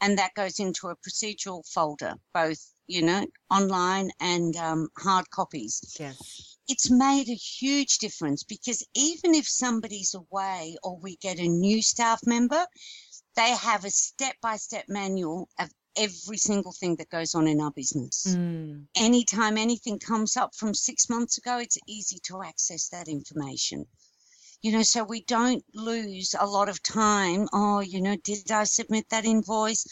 And 0.00 0.18
that 0.18 0.34
goes 0.34 0.58
into 0.58 0.88
a 0.88 0.96
procedural 0.96 1.62
folder, 1.68 2.14
both, 2.32 2.72
you 2.86 3.02
know, 3.02 3.26
online 3.50 4.10
and 4.18 4.56
um, 4.56 4.88
hard 4.96 5.28
copies. 5.30 5.82
Yes 6.00 6.49
it's 6.68 6.90
made 6.90 7.28
a 7.28 7.34
huge 7.34 7.98
difference 7.98 8.42
because 8.44 8.86
even 8.94 9.34
if 9.34 9.48
somebody's 9.48 10.14
away 10.14 10.76
or 10.82 10.98
we 10.98 11.16
get 11.16 11.38
a 11.38 11.48
new 11.48 11.82
staff 11.82 12.20
member, 12.26 12.66
they 13.36 13.50
have 13.50 13.84
a 13.84 13.90
step 13.90 14.36
by 14.42 14.56
step 14.56 14.84
manual 14.88 15.48
of 15.58 15.70
every 15.96 16.36
single 16.36 16.72
thing 16.72 16.96
that 16.96 17.10
goes 17.10 17.34
on 17.34 17.46
in 17.46 17.60
our 17.60 17.70
business. 17.72 18.26
Mm. 18.28 18.86
Anytime 18.96 19.56
anything 19.56 19.98
comes 19.98 20.36
up 20.36 20.54
from 20.54 20.74
six 20.74 21.08
months 21.08 21.38
ago, 21.38 21.58
it's 21.58 21.78
easy 21.86 22.18
to 22.24 22.42
access 22.42 22.88
that 22.88 23.08
information. 23.08 23.86
You 24.62 24.72
know, 24.72 24.82
so 24.82 25.04
we 25.04 25.22
don't 25.24 25.64
lose 25.74 26.34
a 26.38 26.46
lot 26.46 26.68
of 26.68 26.82
time. 26.82 27.48
Oh, 27.52 27.80
you 27.80 28.02
know, 28.02 28.16
did 28.22 28.50
I 28.50 28.64
submit 28.64 29.06
that 29.08 29.24
invoice? 29.24 29.86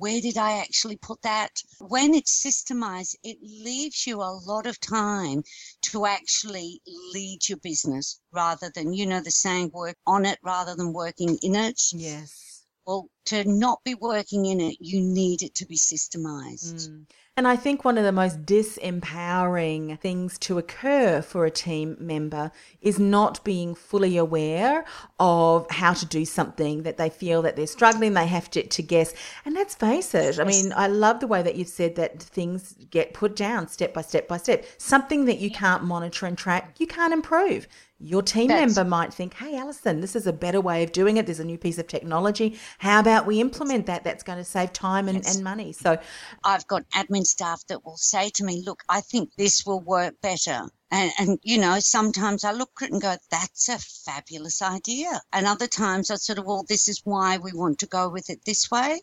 Where 0.00 0.20
did 0.22 0.38
I 0.38 0.58
actually 0.58 0.96
put 0.96 1.20
that? 1.22 1.62
When 1.78 2.14
it's 2.14 2.42
systemized, 2.42 3.16
it 3.22 3.36
leaves 3.42 4.06
you 4.06 4.22
a 4.22 4.40
lot 4.46 4.66
of 4.66 4.80
time 4.80 5.42
to 5.82 6.06
actually 6.06 6.80
lead 7.12 7.46
your 7.46 7.58
business 7.58 8.18
rather 8.32 8.70
than, 8.74 8.94
you 8.94 9.04
know, 9.04 9.20
the 9.20 9.30
saying 9.30 9.70
work 9.74 9.96
on 10.06 10.24
it 10.24 10.38
rather 10.42 10.74
than 10.74 10.94
working 10.94 11.38
in 11.42 11.54
it. 11.54 11.80
Yes. 11.92 12.64
Well, 12.86 13.10
to 13.26 13.44
not 13.44 13.80
be 13.84 13.94
working 13.94 14.46
in 14.46 14.58
it, 14.60 14.78
you 14.80 15.02
need 15.02 15.42
it 15.42 15.54
to 15.56 15.66
be 15.66 15.76
systemized. 15.76 16.88
Mm. 16.88 17.06
And 17.40 17.48
I 17.48 17.56
think 17.56 17.86
one 17.86 17.96
of 17.96 18.04
the 18.04 18.12
most 18.12 18.44
disempowering 18.44 19.98
things 19.98 20.36
to 20.40 20.58
occur 20.58 21.22
for 21.22 21.46
a 21.46 21.50
team 21.50 21.96
member 21.98 22.52
is 22.82 22.98
not 22.98 23.42
being 23.44 23.74
fully 23.74 24.18
aware 24.18 24.84
of 25.18 25.70
how 25.70 25.94
to 25.94 26.04
do 26.04 26.26
something 26.26 26.82
that 26.82 26.98
they 26.98 27.08
feel 27.08 27.40
that 27.40 27.56
they're 27.56 27.66
struggling, 27.66 28.12
they 28.12 28.26
have 28.26 28.50
to, 28.50 28.66
to 28.66 28.82
guess. 28.82 29.14
And 29.46 29.54
let's 29.54 29.74
face 29.74 30.14
it, 30.14 30.38
I 30.38 30.44
mean, 30.44 30.74
I 30.76 30.88
love 30.88 31.20
the 31.20 31.26
way 31.26 31.40
that 31.40 31.56
you've 31.56 31.68
said 31.68 31.96
that 31.96 32.22
things 32.22 32.74
get 32.90 33.14
put 33.14 33.36
down 33.36 33.68
step 33.68 33.94
by 33.94 34.02
step 34.02 34.28
by 34.28 34.36
step. 34.36 34.66
Something 34.76 35.24
that 35.24 35.38
you 35.38 35.50
can't 35.50 35.82
monitor 35.82 36.26
and 36.26 36.36
track, 36.36 36.74
you 36.78 36.86
can't 36.86 37.14
improve. 37.14 37.66
Your 38.02 38.22
team 38.22 38.48
That's, 38.48 38.74
member 38.74 38.88
might 38.88 39.12
think, 39.12 39.34
hey, 39.34 39.58
Alison, 39.58 40.00
this 40.00 40.16
is 40.16 40.26
a 40.26 40.32
better 40.32 40.58
way 40.58 40.82
of 40.82 40.90
doing 40.90 41.18
it. 41.18 41.26
There's 41.26 41.38
a 41.38 41.44
new 41.44 41.58
piece 41.58 41.76
of 41.76 41.86
technology. 41.86 42.58
How 42.78 42.98
about 42.98 43.26
we 43.26 43.42
implement 43.42 43.84
that? 43.86 44.04
That's 44.04 44.22
going 44.22 44.38
to 44.38 44.44
save 44.44 44.72
time 44.72 45.06
and, 45.06 45.18
yes. 45.18 45.34
and 45.34 45.44
money. 45.44 45.72
So 45.72 45.98
I've 46.42 46.66
got 46.66 46.88
admin 46.94 47.24
staff 47.24 47.62
that 47.68 47.84
will 47.84 47.98
say 47.98 48.30
to 48.36 48.44
me, 48.44 48.62
look, 48.64 48.82
I 48.88 49.02
think 49.02 49.34
this 49.36 49.66
will 49.66 49.80
work 49.80 50.14
better. 50.22 50.70
And, 50.90 51.12
and, 51.18 51.38
you 51.42 51.58
know, 51.58 51.78
sometimes 51.78 52.42
I 52.42 52.52
look 52.52 52.70
at 52.80 52.88
it 52.88 52.92
and 52.92 53.02
go, 53.02 53.16
that's 53.30 53.68
a 53.68 53.78
fabulous 53.78 54.62
idea. 54.62 55.20
And 55.30 55.46
other 55.46 55.66
times 55.66 56.10
I 56.10 56.14
sort 56.14 56.38
of, 56.38 56.46
well, 56.46 56.64
this 56.66 56.88
is 56.88 57.02
why 57.04 57.36
we 57.36 57.52
want 57.52 57.80
to 57.80 57.86
go 57.86 58.08
with 58.08 58.30
it 58.30 58.46
this 58.46 58.70
way. 58.70 59.02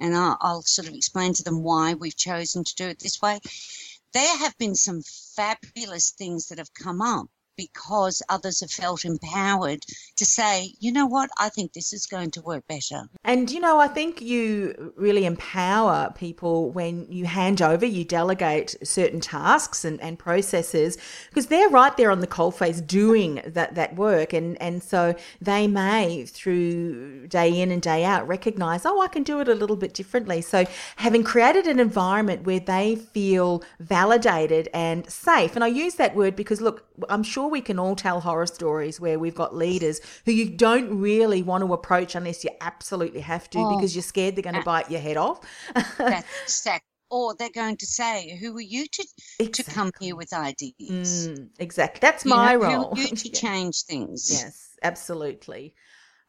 And 0.00 0.16
I'll, 0.16 0.38
I'll 0.40 0.62
sort 0.62 0.88
of 0.88 0.94
explain 0.94 1.34
to 1.34 1.42
them 1.42 1.62
why 1.62 1.92
we've 1.92 2.16
chosen 2.16 2.64
to 2.64 2.74
do 2.76 2.88
it 2.88 2.98
this 2.98 3.20
way. 3.20 3.40
There 4.14 4.38
have 4.38 4.56
been 4.56 4.74
some 4.74 5.02
fabulous 5.36 6.12
things 6.12 6.46
that 6.46 6.56
have 6.56 6.72
come 6.72 7.02
up 7.02 7.26
because 7.58 8.22
others 8.30 8.60
have 8.60 8.70
felt 8.70 9.04
empowered 9.04 9.84
to 10.16 10.24
say, 10.24 10.72
you 10.78 10.90
know 10.92 11.04
what, 11.04 11.28
I 11.38 11.50
think 11.50 11.74
this 11.74 11.92
is 11.92 12.06
going 12.06 12.30
to 12.30 12.40
work 12.40 12.66
better. 12.68 13.02
And, 13.24 13.50
you 13.50 13.60
know, 13.60 13.78
I 13.78 13.88
think 13.88 14.22
you 14.22 14.94
really 14.96 15.26
empower 15.26 16.14
people 16.16 16.70
when 16.70 17.06
you 17.10 17.26
hand 17.26 17.60
over, 17.60 17.84
you 17.84 18.04
delegate 18.04 18.76
certain 18.82 19.20
tasks 19.20 19.84
and, 19.84 20.00
and 20.00 20.18
processes 20.18 20.96
because 21.28 21.48
they're 21.48 21.68
right 21.68 21.94
there 21.96 22.10
on 22.10 22.20
the 22.20 22.26
coalface 22.26 22.84
doing 22.86 23.42
that, 23.44 23.74
that 23.74 23.96
work. 23.96 24.32
And, 24.32 24.60
and 24.62 24.82
so 24.82 25.14
they 25.40 25.66
may, 25.66 26.24
through 26.24 27.26
day 27.26 27.60
in 27.60 27.70
and 27.72 27.82
day 27.82 28.04
out, 28.04 28.26
recognize, 28.28 28.86
oh, 28.86 29.00
I 29.00 29.08
can 29.08 29.24
do 29.24 29.40
it 29.40 29.48
a 29.48 29.54
little 29.54 29.76
bit 29.76 29.92
differently. 29.92 30.40
So 30.40 30.64
having 30.96 31.24
created 31.24 31.66
an 31.66 31.80
environment 31.80 32.44
where 32.44 32.60
they 32.60 32.94
feel 32.94 33.64
validated 33.80 34.68
and 34.72 35.10
safe, 35.10 35.56
and 35.56 35.64
I 35.64 35.68
use 35.68 35.94
that 35.96 36.14
word 36.14 36.36
because, 36.36 36.60
look, 36.60 36.86
I'm 37.08 37.22
sure 37.22 37.47
we 37.48 37.60
can 37.60 37.78
all 37.78 37.96
tell 37.96 38.20
horror 38.20 38.46
stories 38.46 39.00
where 39.00 39.18
we've 39.18 39.34
got 39.34 39.54
leaders 39.54 40.00
who 40.24 40.32
you 40.32 40.48
don't 40.48 41.00
really 41.00 41.42
want 41.42 41.64
to 41.64 41.72
approach 41.72 42.14
unless 42.14 42.44
you 42.44 42.50
absolutely 42.60 43.20
have 43.20 43.48
to 43.50 43.58
oh, 43.58 43.76
because 43.76 43.94
you're 43.94 44.02
scared 44.02 44.36
they're 44.36 44.42
going 44.42 44.54
to 44.54 44.62
bite 44.62 44.90
your 44.90 45.00
head 45.00 45.16
off. 45.16 45.40
that's 45.74 46.26
exactly 46.44 46.84
or 47.10 47.34
they're 47.34 47.48
going 47.48 47.76
to 47.78 47.86
say, 47.86 48.36
"Who 48.36 48.54
are 48.56 48.60
you 48.60 48.86
to 48.86 49.06
exactly. 49.38 49.64
to 49.64 49.70
come 49.70 49.90
here 49.98 50.14
with 50.14 50.32
ideas?" 50.34 51.28
Mm, 51.28 51.48
exactly. 51.58 52.00
That's 52.00 52.24
you 52.24 52.30
my 52.30 52.52
know, 52.54 52.58
role. 52.58 52.92
You 52.96 53.06
to 53.16 53.28
yeah. 53.28 53.40
change 53.40 53.82
things? 53.84 54.28
Yes, 54.30 54.76
absolutely 54.82 55.74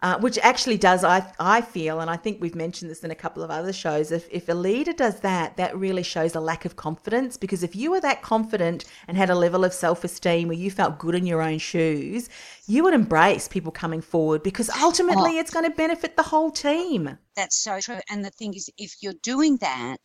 uh, 0.01 0.17
which 0.19 0.38
actually 0.39 0.77
does 0.77 1.03
I 1.03 1.31
I 1.39 1.62
feel, 1.62 1.99
and 1.99 2.09
I 2.09 2.15
think 2.15 2.39
we've 2.39 2.55
mentioned 2.55 2.89
this 2.89 3.03
in 3.03 3.12
a 3.12 3.15
couple 3.15 3.43
of 3.43 3.51
other 3.51 3.73
shows. 3.73 4.12
If 4.12 4.27
if 4.31 4.47
a 4.47 4.53
leader 4.53 4.93
does 4.93 5.19
that, 5.21 5.57
that 5.57 5.77
really 5.77 6.03
shows 6.03 6.35
a 6.35 6.39
lack 6.39 6.63
of 6.63 6.77
confidence. 6.77 7.35
Because 7.35 7.63
if 7.63 7.75
you 7.75 7.91
were 7.91 7.99
that 8.01 8.21
confident 8.21 8.85
and 9.07 9.17
had 9.17 9.29
a 9.29 9.35
level 9.35 9.65
of 9.65 9.73
self 9.73 10.03
esteem 10.03 10.47
where 10.47 10.57
you 10.57 10.71
felt 10.71 10.99
good 10.99 11.15
in 11.15 11.25
your 11.25 11.41
own 11.41 11.57
shoes, 11.57 12.29
you 12.65 12.83
would 12.83 12.93
embrace 12.93 13.47
people 13.49 13.71
coming 13.71 14.01
forward 14.01 14.41
because 14.41 14.69
ultimately 14.81 15.38
oh, 15.38 15.39
it's 15.39 15.51
going 15.51 15.65
to 15.65 15.75
benefit 15.75 16.15
the 16.15 16.23
whole 16.23 16.51
team. 16.51 17.17
That's 17.35 17.57
so 17.57 17.79
true. 17.81 17.99
And 18.09 18.23
the 18.23 18.29
thing 18.29 18.53
is, 18.53 18.69
if 18.77 18.95
you're 19.01 19.13
doing 19.21 19.57
that, 19.57 19.99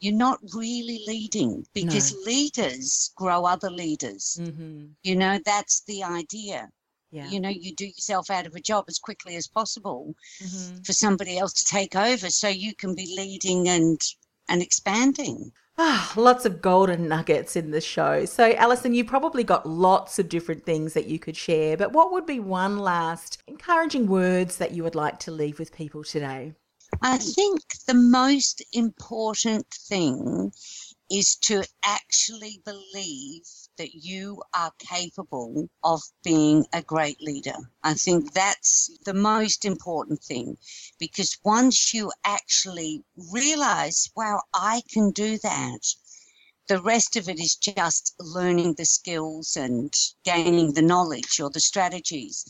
you're 0.00 0.14
not 0.14 0.38
really 0.54 1.02
leading 1.06 1.64
because 1.72 2.12
no. 2.12 2.20
leaders 2.26 3.12
grow 3.16 3.44
other 3.44 3.70
leaders. 3.70 4.38
Mm-hmm. 4.40 4.86
You 5.02 5.16
know, 5.16 5.38
that's 5.44 5.82
the 5.84 6.02
idea. 6.02 6.68
Yeah. 7.10 7.28
You 7.30 7.40
know, 7.40 7.48
you 7.48 7.74
do 7.74 7.86
yourself 7.86 8.30
out 8.30 8.46
of 8.46 8.54
a 8.54 8.60
job 8.60 8.86
as 8.88 8.98
quickly 8.98 9.36
as 9.36 9.46
possible 9.46 10.14
mm-hmm. 10.42 10.82
for 10.82 10.92
somebody 10.92 11.38
else 11.38 11.52
to 11.54 11.64
take 11.64 11.94
over 11.94 12.30
so 12.30 12.48
you 12.48 12.74
can 12.74 12.94
be 12.94 13.14
leading 13.16 13.68
and 13.68 14.00
and 14.48 14.62
expanding. 14.62 15.52
Ah, 15.78 16.10
lots 16.16 16.46
of 16.46 16.62
golden 16.62 17.06
nuggets 17.06 17.54
in 17.54 17.70
the 17.70 17.82
show. 17.82 18.24
So, 18.24 18.52
Alison, 18.52 18.94
you 18.94 19.04
probably 19.04 19.44
got 19.44 19.68
lots 19.68 20.18
of 20.18 20.28
different 20.28 20.64
things 20.64 20.94
that 20.94 21.06
you 21.06 21.18
could 21.18 21.36
share, 21.36 21.76
but 21.76 21.92
what 21.92 22.12
would 22.12 22.24
be 22.24 22.40
one 22.40 22.78
last 22.78 23.42
encouraging 23.46 24.06
words 24.06 24.56
that 24.56 24.72
you 24.72 24.82
would 24.84 24.94
like 24.94 25.18
to 25.20 25.30
leave 25.30 25.58
with 25.58 25.74
people 25.74 26.02
today? 26.02 26.54
I 27.02 27.18
think 27.18 27.60
the 27.86 27.94
most 27.94 28.64
important 28.72 29.66
thing 29.70 30.52
is 31.10 31.36
to 31.36 31.62
actually 31.84 32.62
believe 32.64 33.44
that 33.78 33.94
you 33.94 34.42
are 34.54 34.72
capable 34.78 35.68
of 35.84 36.02
being 36.24 36.66
a 36.72 36.82
great 36.82 37.20
leader. 37.20 37.56
I 37.82 37.94
think 37.94 38.32
that's 38.32 38.90
the 39.04 39.14
most 39.14 39.64
important 39.64 40.22
thing 40.22 40.56
because 40.98 41.38
once 41.44 41.92
you 41.94 42.12
actually 42.24 43.04
realize, 43.32 44.10
wow, 44.16 44.40
I 44.54 44.82
can 44.92 45.10
do 45.10 45.38
that, 45.38 45.80
the 46.68 46.80
rest 46.82 47.16
of 47.16 47.28
it 47.28 47.38
is 47.38 47.56
just 47.56 48.14
learning 48.18 48.74
the 48.74 48.84
skills 48.84 49.56
and 49.56 49.94
gaining 50.24 50.72
the 50.72 50.82
knowledge 50.82 51.40
or 51.40 51.50
the 51.50 51.60
strategies. 51.60 52.44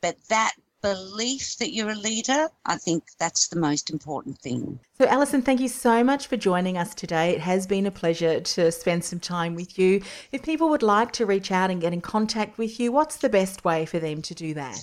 But 0.00 0.16
that 0.28 0.54
belief 0.82 1.56
that 1.58 1.72
you're 1.72 1.90
a 1.90 1.94
leader, 1.94 2.48
I 2.66 2.76
think 2.76 3.04
that's 3.18 3.48
the 3.48 3.58
most 3.58 3.90
important 3.90 4.38
thing. 4.38 4.80
So, 4.98 5.06
Alison, 5.06 5.42
thank 5.42 5.60
you 5.60 5.68
so 5.68 6.02
much 6.02 6.26
for 6.26 6.36
joining 6.36 6.78
us 6.78 6.94
today. 6.94 7.30
It 7.30 7.40
has 7.40 7.66
been 7.66 7.86
a 7.86 7.90
pleasure 7.90 8.40
to 8.40 8.72
spend 8.72 9.04
some 9.04 9.20
time 9.20 9.54
with 9.54 9.78
you. 9.78 10.02
If 10.32 10.42
people 10.42 10.68
would 10.70 10.82
like 10.82 11.12
to 11.12 11.26
reach 11.26 11.50
out 11.50 11.70
and 11.70 11.80
get 11.80 11.92
in 11.92 12.00
contact 12.00 12.58
with 12.58 12.78
you, 12.80 12.92
what's 12.92 13.16
the 13.16 13.28
best 13.28 13.64
way 13.64 13.86
for 13.86 13.98
them 13.98 14.22
to 14.22 14.34
do 14.34 14.54
that? 14.54 14.78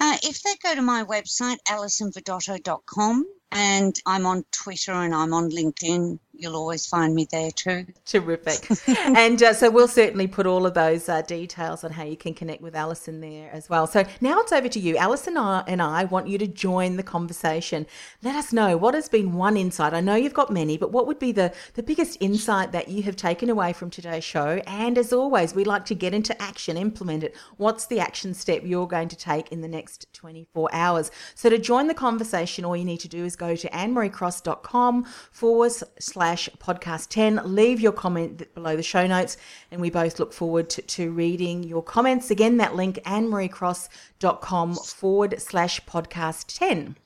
Uh, 0.00 0.16
if 0.22 0.42
they 0.42 0.54
go 0.62 0.74
to 0.74 0.82
my 0.82 1.04
website, 1.04 1.58
alisonvidotto.com, 1.68 3.26
and 3.52 3.98
I'm 4.06 4.26
on 4.26 4.44
Twitter 4.50 4.92
and 4.92 5.14
I'm 5.14 5.32
on 5.32 5.50
LinkedIn. 5.50 6.18
You'll 6.38 6.56
always 6.56 6.86
find 6.86 7.14
me 7.14 7.26
there 7.30 7.50
too. 7.50 7.86
Terrific. 8.04 8.68
and 8.98 9.42
uh, 9.42 9.52
so 9.52 9.70
we'll 9.70 9.88
certainly 9.88 10.26
put 10.26 10.46
all 10.46 10.66
of 10.66 10.74
those 10.74 11.08
uh, 11.08 11.22
details 11.22 11.84
on 11.84 11.92
how 11.92 12.04
you 12.04 12.16
can 12.16 12.34
connect 12.34 12.62
with 12.62 12.74
Alison 12.74 13.20
there 13.20 13.50
as 13.52 13.68
well. 13.68 13.86
So 13.86 14.04
now 14.20 14.40
it's 14.40 14.52
over 14.52 14.68
to 14.68 14.80
you. 14.80 14.96
Alison 14.96 15.36
and 15.36 15.82
I 15.82 16.04
want 16.04 16.28
you 16.28 16.38
to 16.38 16.46
join 16.46 16.96
the 16.96 17.02
conversation. 17.02 17.86
Let 18.22 18.36
us 18.36 18.52
know 18.52 18.76
what 18.76 18.94
has 18.94 19.08
been 19.08 19.34
one 19.34 19.56
insight. 19.56 19.92
I 19.92 20.00
know 20.00 20.14
you've 20.14 20.34
got 20.34 20.50
many, 20.50 20.78
but 20.78 20.92
what 20.92 21.06
would 21.06 21.18
be 21.18 21.32
the, 21.32 21.52
the 21.74 21.82
biggest 21.82 22.16
insight 22.20 22.72
that 22.72 22.88
you 22.88 23.02
have 23.02 23.16
taken 23.16 23.50
away 23.50 23.72
from 23.72 23.90
today's 23.90 24.24
show? 24.24 24.62
And 24.66 24.96
as 24.96 25.12
always, 25.12 25.54
we 25.54 25.64
like 25.64 25.84
to 25.86 25.94
get 25.94 26.14
into 26.14 26.40
action, 26.40 26.76
implement 26.76 27.24
it. 27.24 27.36
What's 27.56 27.86
the 27.86 28.00
action 28.00 28.34
step 28.34 28.62
you're 28.64 28.86
going 28.86 29.08
to 29.08 29.16
take 29.16 29.52
in 29.52 29.60
the 29.60 29.68
next 29.68 30.12
24 30.14 30.70
hours? 30.72 31.10
So 31.34 31.50
to 31.50 31.58
join 31.58 31.86
the 31.86 31.94
conversation, 31.94 32.64
all 32.64 32.76
you 32.76 32.84
need 32.84 33.00
to 33.00 33.08
do 33.08 33.24
is 33.24 33.36
go 33.36 33.56
to 33.56 33.68
annemariecross.com 33.68 35.04
forward 35.30 35.72
slash 35.98 36.25
podcast 36.34 37.08
10. 37.08 37.40
Leave 37.44 37.80
your 37.80 37.92
comment 37.92 38.52
below 38.54 38.76
the 38.76 38.82
show 38.82 39.06
notes, 39.06 39.36
and 39.70 39.80
we 39.80 39.90
both 39.90 40.18
look 40.18 40.32
forward 40.32 40.68
to, 40.70 40.82
to 40.82 41.10
reading 41.10 41.62
your 41.62 41.82
comments. 41.82 42.30
Again, 42.30 42.56
that 42.56 42.74
link, 42.74 42.98
annemariecross.com 43.04 44.74
forward 44.74 45.40
slash 45.40 45.80
podcast 45.84 46.58
10. 46.58 46.96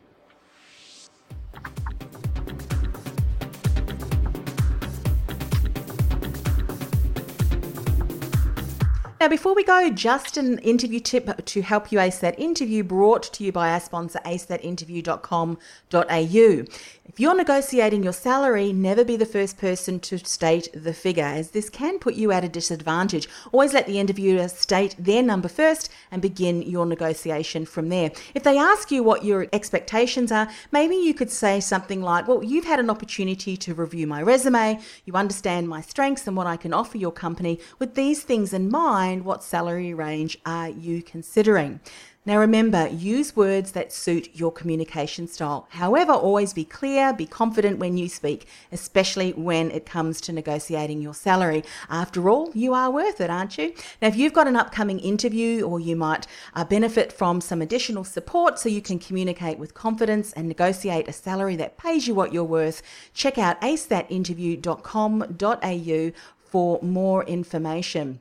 Now, 9.21 9.29
before 9.29 9.55
we 9.55 9.63
go, 9.65 9.91
just 9.91 10.39
an 10.39 10.59
interview 10.61 10.99
tip 10.99 11.45
to 11.45 11.61
help 11.61 11.93
you 11.93 12.01
ace 12.01 12.21
that 12.21 12.41
interview 12.41 12.83
brought 12.83 13.23
to 13.35 13.45
you 13.45 13.53
by 13.53 13.71
our 13.71 13.81
sponsor, 13.81 14.19
acethatinterview.com.au. 14.25 16.65
If 17.11 17.19
you're 17.19 17.35
negotiating 17.35 18.05
your 18.05 18.13
salary, 18.13 18.73
never 18.73 19.05
be 19.05 19.17
the 19.17 19.27
first 19.27 19.59
person 19.59 19.99
to 19.99 20.17
state 20.19 20.69
the 20.73 20.93
figure, 20.93 21.25
as 21.25 21.51
this 21.51 21.69
can 21.69 21.99
put 21.99 22.15
you 22.15 22.31
at 22.31 22.45
a 22.45 22.49
disadvantage. 22.49 23.29
Always 23.51 23.73
let 23.73 23.89
the 23.89 23.99
interviewer 23.99 24.47
state 24.47 24.95
their 24.97 25.21
number 25.21 25.49
first 25.49 25.91
and 26.13 26.23
begin 26.23 26.63
your 26.63 26.87
negotiation 26.87 27.67
from 27.67 27.89
there. 27.89 28.13
If 28.33 28.45
they 28.45 28.57
ask 28.57 28.93
you 28.93 29.03
what 29.03 29.25
your 29.25 29.49
expectations 29.53 30.31
are, 30.31 30.49
maybe 30.71 30.95
you 30.95 31.13
could 31.13 31.33
say 31.33 31.59
something 31.59 32.01
like, 32.01 32.29
Well, 32.29 32.45
you've 32.45 32.65
had 32.65 32.79
an 32.79 32.91
opportunity 32.91 33.57
to 33.57 33.75
review 33.75 34.07
my 34.07 34.23
resume, 34.23 34.79
you 35.05 35.15
understand 35.15 35.69
my 35.69 35.81
strengths 35.81 36.29
and 36.29 36.37
what 36.37 36.47
I 36.47 36.57
can 36.57 36.73
offer 36.73 36.97
your 36.97 37.11
company. 37.11 37.59
With 37.81 37.97
these 37.97 38.23
things 38.23 38.53
in 38.53 38.71
mind, 38.71 39.25
what 39.25 39.43
salary 39.43 39.93
range 39.93 40.39
are 40.47 40.69
you 40.69 41.03
considering? 41.03 41.81
Now 42.27 42.39
remember, 42.39 42.87
use 42.89 43.35
words 43.35 43.73
that 43.73 43.95
suit 43.95 44.29
your 44.35 44.53
communication 44.53 45.27
style. 45.27 45.67
However, 45.71 46.13
always 46.13 46.53
be 46.53 46.67
clear, 46.67 47.15
be 47.15 47.25
confident 47.25 47.79
when 47.79 47.97
you 47.97 48.11
speak, 48.11 48.47
especially 48.71 49.33
when 49.33 49.71
it 49.71 49.87
comes 49.87 50.21
to 50.23 50.33
negotiating 50.33 51.01
your 51.01 51.15
salary. 51.15 51.65
After 51.89 52.29
all, 52.29 52.51
you 52.53 52.75
are 52.75 52.91
worth 52.91 53.23
it, 53.23 53.31
aren't 53.31 53.57
you? 53.57 53.73
Now, 54.03 54.09
if 54.09 54.17
you've 54.17 54.35
got 54.35 54.47
an 54.47 54.57
upcoming 54.57 54.99
interview 54.99 55.63
or 55.63 55.81
you 55.81 55.97
might 55.97 56.27
uh, 56.55 56.65
benefit 56.65 57.11
from 57.11 57.41
some 57.41 57.63
additional 57.63 58.05
support 58.05 58.59
so 58.59 58.69
you 58.69 58.83
can 58.83 58.99
communicate 58.99 59.59
with 59.59 59.73
confidence 59.73 60.35
and 60.35 60.47
negotiate 60.47 61.09
a 61.09 61.15
salary 61.15 61.57
that 61.57 61.79
pays 61.79 62.07
you 62.07 62.15
what 62.15 62.35
you're 62.35 62.45
worth, 62.45 62.83
check 63.15 63.39
out 63.39 63.59
acethatinterview.com.au 63.63 66.13
for 66.51 66.79
more 66.83 67.25
information. 67.25 68.21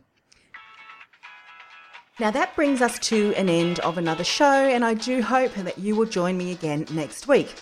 Now, 2.20 2.32
that 2.32 2.54
brings 2.54 2.82
us 2.82 3.00
to 3.00 3.34
an 3.36 3.48
end 3.48 3.80
of 3.80 3.98
another 3.98 4.26
show, 4.26 4.52
and 4.52 4.84
I 4.84 4.94
do 4.94 5.22
hope 5.22 5.54
that 5.54 5.78
you 5.78 5.96
will 5.96 6.06
join 6.06 6.38
me 6.38 6.52
again 6.52 6.86
next 6.92 7.30
week. 7.30 7.56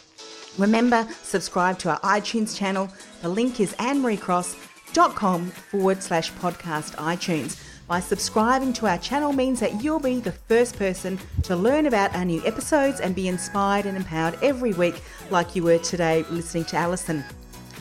Remember, 0.57 1.07
subscribe 1.21 1.77
to 1.79 1.91
our 1.91 1.99
iTunes 1.99 2.57
channel. 2.57 2.89
The 3.21 3.29
link 3.29 3.59
is 3.59 3.73
annemariecross.com 3.73 5.45
forward 5.51 6.01
slash 6.01 6.33
podcast 6.33 6.95
iTunes. 6.95 7.63
By 7.87 7.99
subscribing 7.99 8.73
to 8.73 8.87
our 8.87 8.97
channel 8.97 9.31
means 9.31 9.59
that 9.59 9.83
you'll 9.83 9.99
be 9.99 10.19
the 10.19 10.31
first 10.31 10.75
person 10.75 11.19
to 11.43 11.55
learn 11.55 11.85
about 11.85 12.15
our 12.15 12.25
new 12.25 12.43
episodes 12.43 12.99
and 12.99 13.13
be 13.13 13.27
inspired 13.27 13.85
and 13.85 13.95
empowered 13.95 14.39
every 14.41 14.73
week, 14.73 15.03
like 15.29 15.55
you 15.55 15.61
were 15.61 15.77
today 15.77 16.25
listening 16.31 16.65
to 16.65 16.77
Alison. 16.77 17.23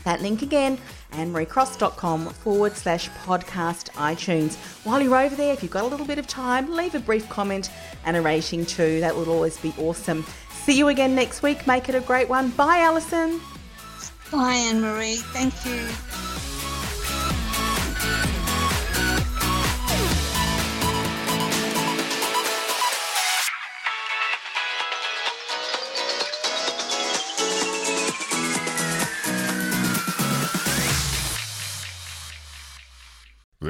That 0.07 0.23
link 0.23 0.43
again, 0.43 0.79
annemariecross.com 1.11 2.29
forward 2.29 2.77
slash 2.77 3.11
podcast 3.25 3.91
iTunes. 3.95 4.55
While 4.85 5.03
you're 5.03 5.17
over 5.17 5.35
there, 5.35 5.53
if 5.53 5.65
you've 5.65 5.73
got 5.73 5.83
a 5.83 5.89
little 5.89 6.07
bit 6.07 6.21
of 6.21 6.29
time, 6.29 6.73
leave 6.73 6.95
a 6.95 7.01
brief 7.01 7.29
comment 7.29 7.71
and 8.05 8.17
a 8.17 8.23
rating 8.23 8.67
too. 8.67 9.01
That 9.01 9.17
would 9.17 9.27
always 9.27 9.59
be 9.59 9.75
awesome. 9.81 10.25
See 10.53 10.79
you 10.79 10.87
again 10.87 11.17
next 11.17 11.43
week. 11.43 11.67
Make 11.67 11.89
it 11.89 11.97
a 11.97 12.01
great 12.01 12.29
one. 12.29 12.51
Bye, 12.51 12.79
Alison. 12.79 13.41
Bye, 14.31 14.55
Anne 14.55 14.81
Marie. 14.81 15.17
Thank 15.17 15.67
you. 15.67 16.36